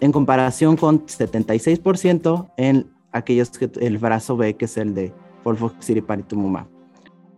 en 0.00 0.12
comparación 0.12 0.76
con 0.76 1.04
76% 1.06 2.52
en 2.56 2.93
aquellos 3.14 3.50
que 3.50 3.70
el 3.80 3.96
brazo 3.96 4.36
B, 4.36 4.56
que 4.56 4.66
es 4.66 4.76
el 4.76 4.94
de 4.94 5.12
Folfoxiripanitumumab. 5.44 6.66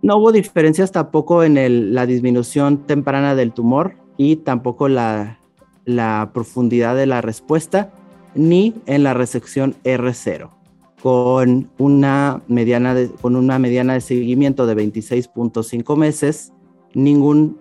No 0.03 0.17
hubo 0.17 0.33
diferencias 0.33 0.91
tampoco 0.91 1.45
en 1.45 1.95
la 1.95 2.07
disminución 2.07 2.87
temprana 2.87 3.35
del 3.35 3.53
tumor 3.53 3.95
y 4.17 4.37
tampoco 4.37 4.89
la, 4.89 5.39
la 5.85 6.31
profundidad 6.33 6.97
de 6.97 7.07
la 7.07 7.21
respuesta, 7.21 7.93
ni 8.35 8.75
en 8.87 9.03
la 9.03 9.15
resección 9.15 9.77
R0, 9.85 10.51
con 11.03 11.71
una 11.79 12.43
mediana 12.49 12.95
de, 12.95 13.09
con 13.09 13.37
una 13.37 13.59
mediana 13.59 13.95
de 13.95 14.01
seguimiento 14.01 14.67
de 14.67 14.77
26.5 14.77 15.97
meses, 15.97 16.53
ningún 16.95 17.59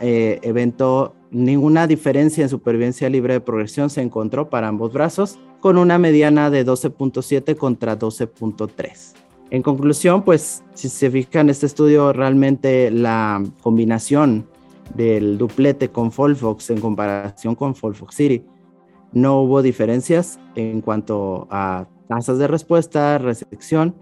eh, 0.00 0.40
evento, 0.42 1.14
ninguna 1.30 1.86
diferencia 1.86 2.42
en 2.42 2.48
supervivencia 2.48 3.08
libre 3.08 3.34
de 3.34 3.40
progresión 3.40 3.90
se 3.90 4.02
encontró 4.02 4.50
para 4.50 4.68
ambos 4.68 4.92
brazos 4.92 5.38
con 5.62 5.78
una 5.78 5.96
mediana 5.96 6.50
de 6.50 6.66
12.7 6.66 7.56
contra 7.56 7.98
12.3. 7.98 9.14
En 9.48 9.62
conclusión, 9.62 10.22
pues 10.22 10.62
si 10.74 10.90
se 10.90 11.10
fijan 11.10 11.46
en 11.46 11.50
este 11.50 11.64
estudio, 11.64 12.12
realmente 12.12 12.90
la 12.90 13.42
combinación 13.62 14.46
del 14.94 15.38
duplete 15.38 15.88
con 15.88 16.12
Folfox 16.12 16.68
en 16.68 16.80
comparación 16.80 17.54
con 17.54 17.74
Folfoxiri 17.74 18.44
no 19.12 19.42
hubo 19.42 19.62
diferencias 19.62 20.40
en 20.54 20.80
cuanto 20.80 21.46
a 21.50 21.86
tasas 22.08 22.38
de 22.38 22.48
respuesta, 22.48 23.18
resección. 23.18 23.94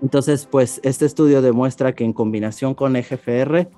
Entonces, 0.00 0.46
pues 0.50 0.80
este 0.84 1.06
estudio 1.06 1.42
demuestra 1.42 1.94
que 1.94 2.04
en 2.04 2.12
combinación 2.12 2.74
con 2.74 2.96
EGFR 2.96 3.68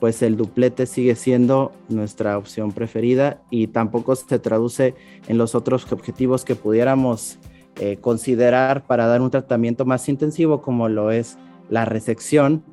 pues 0.00 0.22
el 0.22 0.36
duplete 0.36 0.86
sigue 0.86 1.14
siendo 1.14 1.72
nuestra 1.88 2.38
opción 2.38 2.72
preferida 2.72 3.42
y 3.50 3.66
tampoco 3.68 4.16
se 4.16 4.38
traduce 4.38 4.94
en 5.28 5.36
los 5.36 5.54
otros 5.54 5.92
objetivos 5.92 6.44
que 6.44 6.56
pudiéramos 6.56 7.38
eh, 7.76 7.98
considerar 7.98 8.86
para 8.86 9.06
dar 9.06 9.20
un 9.20 9.30
tratamiento 9.30 9.84
más 9.84 10.08
intensivo 10.08 10.62
como 10.62 10.88
lo 10.88 11.10
es 11.10 11.36
la 11.68 11.84
resección 11.84 12.64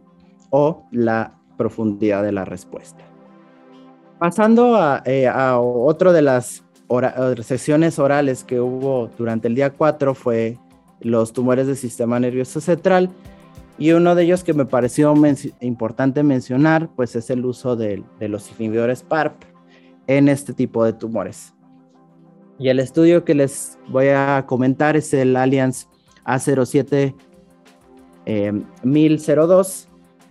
o 0.49 0.85
la 0.91 1.37
profundidad 1.57 2.23
de 2.23 2.31
la 2.31 2.45
respuesta. 2.45 3.03
Pasando 4.19 4.75
a, 4.75 5.03
eh, 5.05 5.29
otro 5.29 6.13
de 6.13 6.21
las 6.21 6.63
sesiones 7.43 7.99
orales 7.99 8.45
que 8.45 8.61
hubo 8.61 9.09
durante 9.17 9.49
el 9.49 9.55
día 9.55 9.71
4 9.71 10.15
fue 10.15 10.57
los 11.01 11.33
tumores 11.33 11.67
del 11.67 11.75
sistema 11.75 12.19
nervioso 12.19 12.61
central 12.61 13.11
y 13.79 13.91
uno 13.91 14.15
de 14.15 14.23
ellos 14.23 14.43
que 14.43 14.53
me 14.53 14.65
pareció 14.65 15.13
importante 15.61 16.23
mencionar, 16.23 16.89
pues 16.95 17.15
es 17.15 17.29
el 17.29 17.45
uso 17.45 17.75
de, 17.75 18.03
los 18.19 18.51
inhibidores 18.57 19.03
PARP 19.03 19.43
en 20.07 20.29
este 20.29 20.53
tipo 20.53 20.83
de 20.83 20.93
tumores. 20.93 21.53
Y 22.57 22.69
el 22.69 22.79
estudio 22.79 23.23
que 23.23 23.35
les 23.35 23.77
voy 23.89 24.07
a 24.07 24.45
comentar 24.47 24.97
es 24.97 25.13
el 25.13 25.35
Alliance 25.35 25.85
A07 26.25 27.13
1002, 28.83 29.87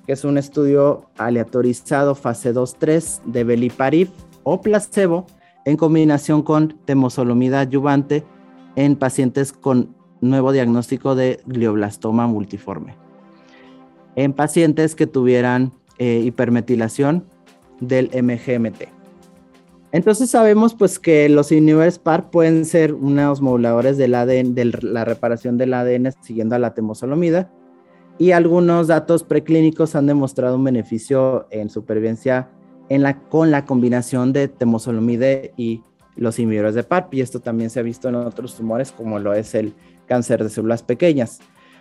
que 0.06 0.12
es 0.12 0.24
un 0.24 0.38
estudio 0.38 1.08
aleatorizado 1.16 2.16
fase 2.16 2.52
2-3 2.52 3.22
de 3.24 3.44
Beliparib 3.44 4.08
o 4.42 4.60
placebo 4.60 5.26
en 5.64 5.76
combinación 5.76 6.42
con 6.42 6.78
temozolomida 6.84 7.60
adyuvante 7.60 8.24
en 8.74 8.96
pacientes 8.96 9.52
con 9.52 9.94
nuevo 10.20 10.50
diagnóstico 10.50 11.14
de 11.14 11.40
glioblastoma 11.46 12.26
multiforme. 12.26 13.05
En 14.16 14.32
pacientes 14.32 14.94
que 14.94 15.06
tuvieran 15.06 15.72
eh, 15.98 16.20
hipermetilación 16.24 17.24
del 17.80 18.10
MGMT. 18.10 18.88
Entonces 19.92 20.28
sabemos 20.28 20.74
pues 20.74 20.98
que 20.98 21.28
los 21.28 21.52
inhibidores 21.52 21.98
PAR 21.98 22.30
pueden 22.30 22.64
ser 22.64 22.92
unos 22.92 23.40
moduladores 23.40 23.96
del 23.96 24.14
ADN, 24.14 24.54
de 24.54 24.64
la 24.82 25.04
reparación 25.04 25.56
del 25.56 25.72
ADN 25.72 26.12
siguiendo 26.22 26.54
a 26.54 26.58
la 26.58 26.74
temozolomida 26.74 27.50
y 28.18 28.32
algunos 28.32 28.88
datos 28.88 29.24
preclínicos 29.24 29.94
han 29.94 30.06
demostrado 30.06 30.56
un 30.56 30.64
beneficio 30.64 31.46
en 31.50 31.70
supervivencia 31.70 32.48
en 32.88 33.02
la, 33.02 33.20
con 33.20 33.50
la 33.50 33.64
combinación 33.64 34.32
de 34.32 34.48
temozolomide 34.48 35.52
y 35.56 35.82
los 36.16 36.38
inhibidores 36.38 36.74
de 36.74 36.82
PARP 36.82 37.14
y 37.14 37.20
esto 37.20 37.40
también 37.40 37.70
se 37.70 37.80
ha 37.80 37.82
visto 37.82 38.08
en 38.08 38.16
otros 38.16 38.54
tumores 38.54 38.92
como 38.92 39.18
lo 39.18 39.34
es 39.34 39.54
el 39.54 39.74
cáncer 40.06 40.42
de 40.42 40.50
células 40.50 40.82
pequeñas. 40.82 41.40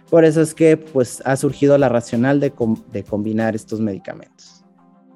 Por 0.10 0.24
eso 0.26 0.42
es 0.42 0.54
que 0.54 0.78
pues 0.78 1.22
ha 1.26 1.36
surgido 1.36 1.78
la 1.78 1.90
racional 1.90 2.40
de, 2.40 2.54
de 2.92 3.04
combinar 3.04 3.56
estos 3.56 3.80
medicamentos. 3.80 4.64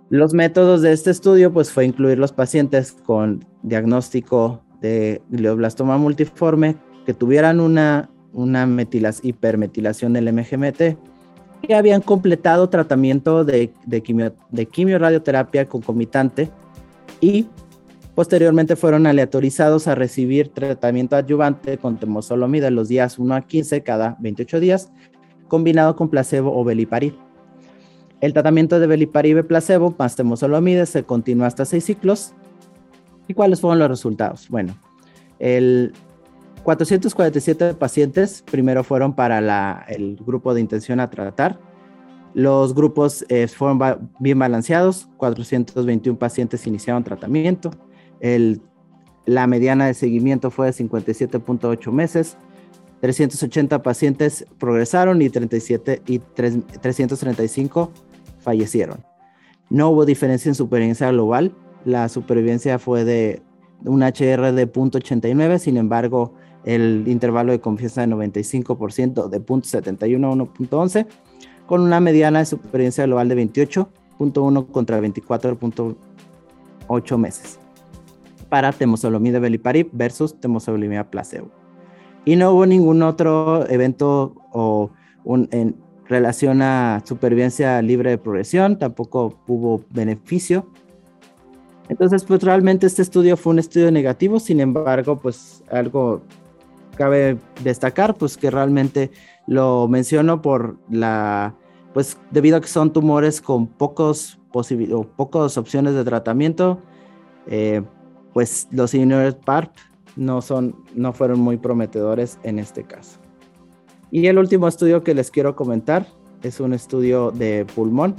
Los 0.10 0.34
métodos 0.34 0.82
de 0.82 0.92
este 0.92 1.12
estudio 1.12 1.54
pues 1.54 1.72
fue 1.72 1.86
incluir 1.86 2.18
los 2.18 2.32
pacientes 2.32 2.94
con 2.94 3.46
diagnóstico 3.62 4.62
de 4.82 5.22
glioblastoma 5.30 5.98
multiforme 5.98 6.78
que 7.06 7.14
tuvieran 7.14 7.60
una, 7.60 8.10
una 8.34 8.68
hipermetilación 9.22 10.14
del 10.14 10.34
MGMT 10.34 10.98
que 11.62 11.76
habían 11.76 12.02
completado 12.02 12.70
tratamiento 12.70 13.44
de, 13.44 13.72
de, 13.86 14.02
quimio, 14.02 14.34
de 14.50 14.66
quimioradioterapia 14.66 15.68
concomitante 15.68 16.50
y 17.22 17.48
posteriormente 18.20 18.76
fueron 18.76 19.08
aleatorizados 19.08 19.88
a 19.88 19.96
recibir 19.96 20.50
tratamiento 20.50 21.16
adyuvante 21.16 21.78
con 21.78 21.98
temozolomida 21.98 22.70
los 22.70 22.90
días 22.90 23.18
1 23.18 23.34
a 23.34 23.48
15 23.48 23.82
cada 23.82 24.18
28 24.20 24.60
días, 24.60 24.92
combinado 25.48 25.96
con 25.96 26.10
placebo 26.10 26.54
o 26.54 26.66
beliparib. 26.66 27.14
El 28.20 28.34
tratamiento 28.34 28.78
de 28.82 28.88
beliparib 28.88 29.48
placebo 29.48 29.96
más 29.98 30.18
temozolomida 30.18 30.86
se 30.86 31.04
continuó 31.04 31.46
hasta 31.46 31.64
seis 31.64 31.86
ciclos. 31.86 32.34
¿Y 33.30 33.34
cuáles 33.36 33.62
fueron 33.62 33.80
los 33.80 33.88
resultados? 33.88 34.50
Bueno, 34.50 34.76
el 35.40 35.94
447 36.64 37.74
pacientes 37.76 38.44
primero 38.52 38.84
fueron 38.84 39.14
para 39.14 39.86
el 39.88 40.18
grupo 40.18 40.54
de 40.54 40.60
intención 40.60 41.00
a 41.00 41.10
tratar. 41.10 41.58
Los 42.34 42.76
grupos 42.76 43.24
eh, 43.30 43.48
fueron 43.48 43.80
bien 44.20 44.38
balanceados. 44.38 45.08
421 45.16 46.20
pacientes 46.20 46.68
iniciaron 46.68 47.02
tratamiento. 47.02 47.72
La 49.26 49.48
mediana 49.48 49.88
de 49.88 49.94
seguimiento 49.94 50.52
fue 50.52 50.68
de 50.68 50.74
57.8 50.74 51.92
meses. 51.92 52.38
380 53.02 53.82
pacientes 53.82 54.46
progresaron 54.58 55.22
y, 55.22 55.30
37, 55.30 56.02
y 56.08 56.20
335 56.20 57.92
fallecieron. 58.40 59.06
No 59.70 59.90
hubo 59.90 60.06
diferencia 60.06 60.50
en 60.50 60.56
supervivencia 60.56 61.12
global. 61.12 61.54
La 61.86 62.10
supervivencia 62.10 62.80
fue 62.80 63.06
de 63.06 63.42
un 63.86 64.02
HR 64.02 64.52
de 64.52 64.70
0.89, 64.70 65.60
sin 65.60 65.78
embargo, 65.78 66.34
el 66.66 67.06
intervalo 67.08 67.54
de 67.54 67.62
confianza 67.62 68.02
de 68.02 68.08
95% 68.08 69.30
de 69.30 69.40
0.71 69.40 70.26
a 70.26 70.36
1.11, 70.36 71.08
con 71.68 71.80
una 71.82 72.02
mediana 72.02 72.40
de 72.40 72.46
supervivencia 72.46 73.06
global 73.06 73.30
de 73.30 73.38
28.1 73.38 74.72
contra 74.72 75.00
24.8 75.00 77.18
meses 77.18 77.60
para 78.50 78.72
temozolomida 78.72 79.40
veliparib 79.40 79.90
versus 79.94 80.40
temozolomida 80.40 81.10
placebo. 81.10 81.52
Y 82.26 82.36
no 82.36 82.52
hubo 82.52 82.66
ningún 82.66 83.02
otro 83.04 83.68
evento 83.70 84.36
o 84.52 84.92
en 85.52 85.76
relación 86.10 86.62
a 86.64 87.02
supervivencia 87.06 87.82
libre 87.82 88.10
de 88.10 88.18
progresión, 88.18 88.78
tampoco 88.80 89.40
hubo 89.48 89.86
beneficio. 89.92 90.68
Entonces, 91.88 92.24
pues 92.24 92.44
realmente 92.44 92.88
este 92.88 93.04
estudio 93.04 93.38
fue 93.38 93.54
un 93.54 93.60
estudio 93.60 93.92
negativo, 93.92 94.40
sin 94.40 94.60
embargo, 94.60 95.18
pues 95.20 95.64
algo 95.72 96.24
cabe 96.96 97.38
destacar, 97.64 98.16
pues 98.16 98.38
que 98.38 98.52
realmente 98.52 99.12
lo 99.48 99.88
menciono 99.88 100.42
por 100.42 100.78
la, 100.90 101.56
pues 101.94 102.18
debido 102.32 102.58
a 102.58 102.62
que 102.62 102.68
son 102.68 102.92
tumores 102.92 103.40
con 103.40 103.68
pocos 103.68 104.40
o 104.52 105.04
pocas 105.04 105.58
opciones 105.58 105.94
de 105.94 106.04
tratamiento, 106.04 106.82
eh, 107.48 107.84
pues 108.34 108.68
los 108.72 108.94
inhibidores 108.94 109.36
PARP 109.36 109.72
no, 110.16 110.42
son, 110.42 110.76
no 110.96 111.14
fueron 111.14 111.40
muy 111.40 111.58
prometedores 111.58 112.40
en 112.44 112.60
este 112.60 112.84
caso. 112.84 113.20
Y 114.12 114.28
el 114.28 114.38
último 114.38 114.68
estudio 114.68 115.04
que 115.04 115.14
les 115.14 115.32
quiero 115.32 115.56
comentar 115.56 116.08
es 116.44 116.60
un 116.60 116.74
estudio 116.74 117.32
de 117.32 117.66
pulmón. 117.76 118.16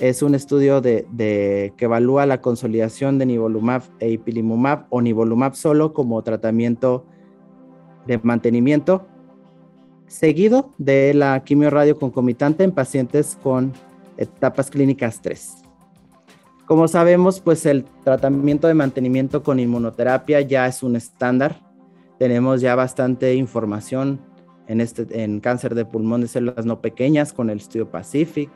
Es 0.00 0.22
un 0.22 0.34
estudio 0.34 0.80
de, 0.80 1.06
de, 1.12 1.74
que 1.76 1.84
evalúa 1.84 2.24
la 2.24 2.40
consolidación 2.40 3.18
de 3.18 3.26
nivolumab 3.26 3.82
e 3.98 4.10
ipilimumab 4.10 4.86
o 4.88 5.02
nivolumab 5.02 5.54
solo 5.54 5.92
como 5.92 6.22
tratamiento 6.22 7.04
de 8.06 8.18
mantenimiento 8.22 9.06
seguido 10.10 10.70
de 10.76 11.14
la 11.14 11.44
quimioradio 11.44 11.96
concomitante 11.96 12.64
en 12.64 12.72
pacientes 12.72 13.38
con 13.42 13.72
etapas 14.16 14.68
clínicas 14.68 15.22
3. 15.22 15.59
Como 16.70 16.86
sabemos, 16.86 17.40
pues 17.40 17.66
el 17.66 17.84
tratamiento 18.04 18.68
de 18.68 18.74
mantenimiento 18.74 19.42
con 19.42 19.58
inmunoterapia 19.58 20.40
ya 20.40 20.68
es 20.68 20.84
un 20.84 20.94
estándar. 20.94 21.60
Tenemos 22.16 22.60
ya 22.60 22.76
bastante 22.76 23.34
información 23.34 24.20
en, 24.68 24.80
este, 24.80 25.24
en 25.24 25.40
cáncer 25.40 25.74
de 25.74 25.84
pulmón 25.84 26.20
de 26.20 26.28
células 26.28 26.66
no 26.66 26.80
pequeñas 26.80 27.32
con 27.32 27.50
el 27.50 27.58
estudio 27.58 27.90
Pacific. 27.90 28.50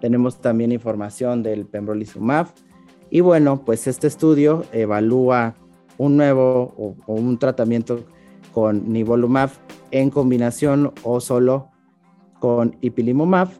Tenemos 0.00 0.40
también 0.40 0.72
información 0.72 1.44
del 1.44 1.66
pembrolizumab. 1.66 2.48
Y 3.10 3.20
bueno, 3.20 3.64
pues 3.64 3.86
este 3.86 4.08
estudio 4.08 4.64
evalúa 4.72 5.54
un 5.98 6.16
nuevo 6.16 6.74
o, 6.76 6.96
o 7.06 7.14
un 7.14 7.38
tratamiento 7.38 8.02
con 8.52 8.92
nivolumab 8.92 9.50
en 9.92 10.10
combinación 10.10 10.92
o 11.04 11.20
solo 11.20 11.68
con 12.40 12.76
ipilimumab. 12.80 13.50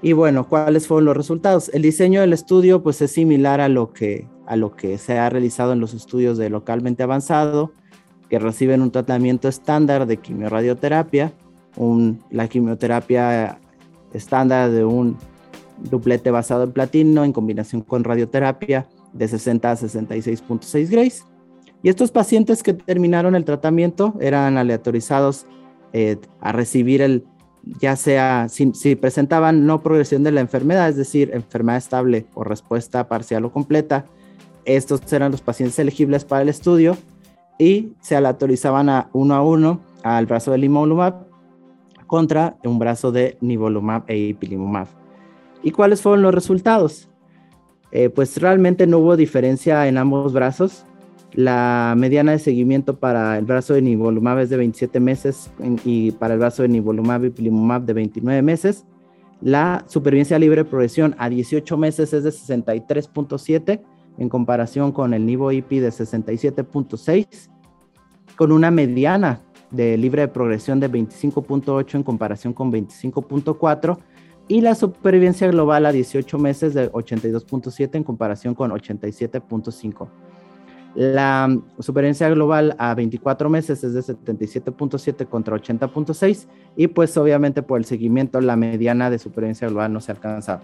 Y 0.00 0.12
bueno, 0.12 0.48
¿cuáles 0.48 0.86
fueron 0.86 1.06
los 1.06 1.16
resultados? 1.16 1.70
El 1.74 1.82
diseño 1.82 2.20
del 2.20 2.32
estudio 2.32 2.82
pues 2.82 3.02
es 3.02 3.10
similar 3.10 3.60
a 3.60 3.68
lo 3.68 3.92
que, 3.92 4.28
a 4.46 4.56
lo 4.56 4.76
que 4.76 4.96
se 4.96 5.18
ha 5.18 5.28
realizado 5.28 5.72
en 5.72 5.80
los 5.80 5.92
estudios 5.92 6.38
de 6.38 6.50
localmente 6.50 7.02
avanzado, 7.02 7.72
que 8.28 8.38
reciben 8.38 8.82
un 8.82 8.92
tratamiento 8.92 9.48
estándar 9.48 10.06
de 10.06 10.18
quimiorradioterapia, 10.18 11.32
un, 11.76 12.22
la 12.30 12.46
quimioterapia 12.46 13.58
estándar 14.12 14.70
de 14.70 14.84
un 14.84 15.16
duplete 15.90 16.30
basado 16.30 16.64
en 16.64 16.72
platino 16.72 17.24
en 17.24 17.32
combinación 17.32 17.82
con 17.82 18.04
radioterapia 18.04 18.86
de 19.12 19.28
60 19.28 19.70
a 19.70 19.76
66.6 19.76 20.90
grays 20.90 21.24
y 21.82 21.88
estos 21.88 22.10
pacientes 22.10 22.62
que 22.62 22.74
terminaron 22.74 23.34
el 23.34 23.44
tratamiento 23.44 24.14
eran 24.20 24.58
aleatorizados 24.58 25.46
eh, 25.92 26.16
a 26.40 26.52
recibir 26.52 27.00
el, 27.00 27.24
ya 27.80 27.96
sea 27.96 28.48
si, 28.48 28.96
presentaban 28.96 29.66
no 29.66 29.82
progresión 29.82 30.22
de 30.22 30.32
la 30.32 30.40
enfermedad, 30.40 30.88
es 30.88 30.96
decir, 30.96 31.30
enfermedad 31.32 31.78
estable 31.78 32.26
o 32.34 32.44
respuesta 32.44 33.08
parcial 33.08 33.44
o 33.44 33.52
completa, 33.52 34.06
estos 34.64 35.12
eran 35.12 35.32
los 35.32 35.40
pacientes 35.40 35.78
elegibles 35.78 36.24
para 36.24 36.42
el 36.42 36.48
estudio 36.48 36.96
y 37.58 37.92
se 38.00 38.16
aleatorizaban 38.16 38.88
a 38.88 39.08
uno 39.12 39.34
a 39.34 39.42
uno 39.42 39.80
al 40.02 40.26
brazo 40.26 40.52
de 40.52 40.58
limolumab 40.58 41.26
contra 42.06 42.56
un 42.64 42.78
brazo 42.78 43.12
de 43.12 43.36
nivolumab 43.40 44.04
e 44.06 44.16
ipilimumab. 44.16 44.86
¿Y 45.62 45.70
cuáles 45.72 46.02
fueron 46.02 46.22
los 46.22 46.34
resultados? 46.34 47.08
Eh, 47.90 48.10
pues 48.10 48.40
realmente 48.40 48.86
no 48.86 48.98
hubo 48.98 49.16
diferencia 49.16 49.86
en 49.88 49.98
ambos 49.98 50.32
brazos. 50.32 50.84
La 51.38 51.94
mediana 51.96 52.32
de 52.32 52.40
seguimiento 52.40 52.98
para 52.98 53.38
el 53.38 53.44
brazo 53.44 53.72
de 53.72 53.80
nivolumab 53.80 54.40
es 54.40 54.50
de 54.50 54.56
27 54.56 54.98
meses 54.98 55.52
y 55.84 56.10
para 56.10 56.34
el 56.34 56.40
brazo 56.40 56.62
de 56.62 56.68
nivolumab 56.68 57.26
y 57.26 57.30
pilimumab 57.30 57.82
de 57.82 57.92
29 57.92 58.42
meses. 58.42 58.84
La 59.40 59.84
supervivencia 59.86 60.36
libre 60.36 60.64
de 60.64 60.68
progresión 60.68 61.14
a 61.16 61.28
18 61.28 61.76
meses 61.76 62.12
es 62.12 62.24
de 62.24 62.30
63.7 62.30 63.80
en 64.18 64.28
comparación 64.28 64.90
con 64.90 65.14
el 65.14 65.24
nivo 65.24 65.52
IP 65.52 65.74
de 65.74 65.90
67.6, 65.90 67.48
con 68.34 68.50
una 68.50 68.72
mediana 68.72 69.40
de 69.70 69.96
libre 69.96 70.22
de 70.22 70.28
progresión 70.28 70.80
de 70.80 70.90
25.8 70.90 71.94
en 71.94 72.02
comparación 72.02 72.52
con 72.52 72.72
25.4 72.72 73.96
y 74.48 74.60
la 74.60 74.74
supervivencia 74.74 75.46
global 75.46 75.86
a 75.86 75.92
18 75.92 76.36
meses 76.36 76.74
de 76.74 76.90
82.7 76.90 77.90
en 77.94 78.02
comparación 78.02 78.56
con 78.56 78.72
87.5. 78.72 80.08
La 80.94 81.56
supervivencia 81.78 82.28
global 82.30 82.74
a 82.78 82.94
24 82.94 83.48
meses 83.48 83.84
es 83.84 83.94
de 83.94 84.00
77.7 84.00 85.28
contra 85.28 85.56
80.6 85.56 86.46
y 86.76 86.88
pues 86.88 87.16
obviamente 87.16 87.62
por 87.62 87.78
el 87.78 87.84
seguimiento 87.84 88.40
la 88.40 88.56
mediana 88.56 89.10
de 89.10 89.18
supervivencia 89.18 89.68
global 89.68 89.92
no 89.92 90.00
se 90.00 90.12
alcanza. 90.12 90.60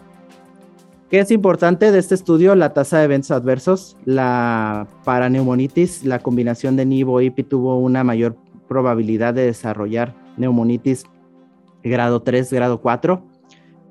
¿Qué 1.10 1.20
es 1.20 1.30
importante 1.30 1.92
de 1.92 1.98
este 1.98 2.14
estudio? 2.14 2.54
La 2.54 2.72
tasa 2.72 2.98
de 2.98 3.04
eventos 3.04 3.30
adversos. 3.30 3.96
La 4.04 4.88
para 5.04 5.28
neumonitis, 5.28 6.04
la 6.04 6.18
combinación 6.18 6.76
de 6.76 6.86
nivo 6.86 7.20
y 7.20 7.26
IPI 7.26 7.44
tuvo 7.44 7.78
una 7.78 8.02
mayor 8.02 8.36
probabilidad 8.66 9.34
de 9.34 9.46
desarrollar 9.46 10.14
neumonitis 10.36 11.04
grado 11.84 12.22
3, 12.22 12.52
grado 12.52 12.80
4. 12.80 13.22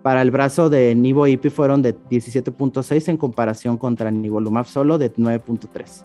Para 0.01 0.21
el 0.21 0.31
brazo 0.31 0.69
de 0.69 0.93
Nivo 0.95 1.27
IPI 1.27 1.49
fueron 1.49 1.81
de 1.81 1.95
17.6 1.95 3.07
en 3.07 3.17
comparación 3.17 3.77
contra 3.77 4.11
Nivolumab 4.11 4.65
solo 4.65 4.97
de 4.97 5.13
9.3. 5.13 6.03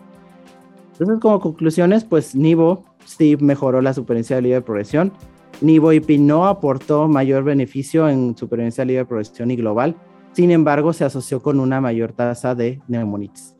Entonces, 0.98 1.20
como 1.20 1.38
conclusiones, 1.38 2.04
pues 2.04 2.34
Nivo 2.34 2.84
sí 3.04 3.36
mejoró 3.38 3.80
la 3.80 3.94
supervivencia 3.94 4.40
libre 4.40 4.56
de 4.56 4.62
progresión. 4.62 5.12
Nivo 5.60 5.92
IPI 5.92 6.18
no 6.18 6.46
aportó 6.46 7.06
mayor 7.06 7.44
beneficio 7.44 8.08
en 8.08 8.36
supervivencia 8.36 8.84
libre 8.84 8.98
de 8.98 9.06
progresión 9.06 9.50
y 9.52 9.56
global. 9.56 9.94
Sin 10.32 10.50
embargo, 10.50 10.92
se 10.92 11.04
asoció 11.04 11.40
con 11.40 11.60
una 11.60 11.80
mayor 11.80 12.12
tasa 12.12 12.56
de 12.56 12.80
neumonitis. 12.88 13.54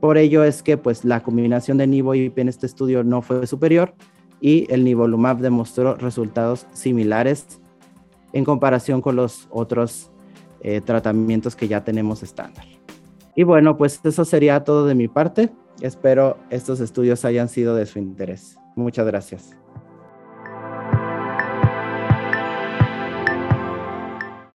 Por 0.00 0.18
ello 0.18 0.44
es 0.44 0.62
que 0.62 0.76
pues 0.76 1.04
la 1.04 1.22
combinación 1.22 1.78
de 1.78 1.86
Nivo 1.88 2.14
y 2.14 2.26
IPI 2.26 2.42
en 2.42 2.48
este 2.48 2.66
estudio 2.66 3.02
no 3.02 3.22
fue 3.22 3.46
superior 3.48 3.94
y 4.40 4.72
el 4.72 4.84
nivolumab 4.84 5.38
demostró 5.38 5.96
resultados 5.96 6.66
similares 6.74 7.60
en 8.32 8.44
comparación 8.44 9.00
con 9.00 9.16
los 9.16 9.48
otros 9.50 10.12
eh, 10.60 10.80
tratamientos 10.80 11.56
que 11.56 11.66
ya 11.66 11.82
tenemos 11.82 12.22
estándar. 12.22 12.66
Y 13.34 13.42
bueno, 13.42 13.76
pues 13.76 14.00
eso 14.04 14.24
sería 14.24 14.62
todo 14.62 14.86
de 14.86 14.94
mi 14.94 15.08
parte. 15.08 15.50
Espero 15.80 16.38
estos 16.50 16.80
estudios 16.80 17.24
hayan 17.24 17.48
sido 17.48 17.74
de 17.74 17.86
su 17.86 17.98
interés. 17.98 18.58
Muchas 18.76 19.06
gracias. 19.06 19.63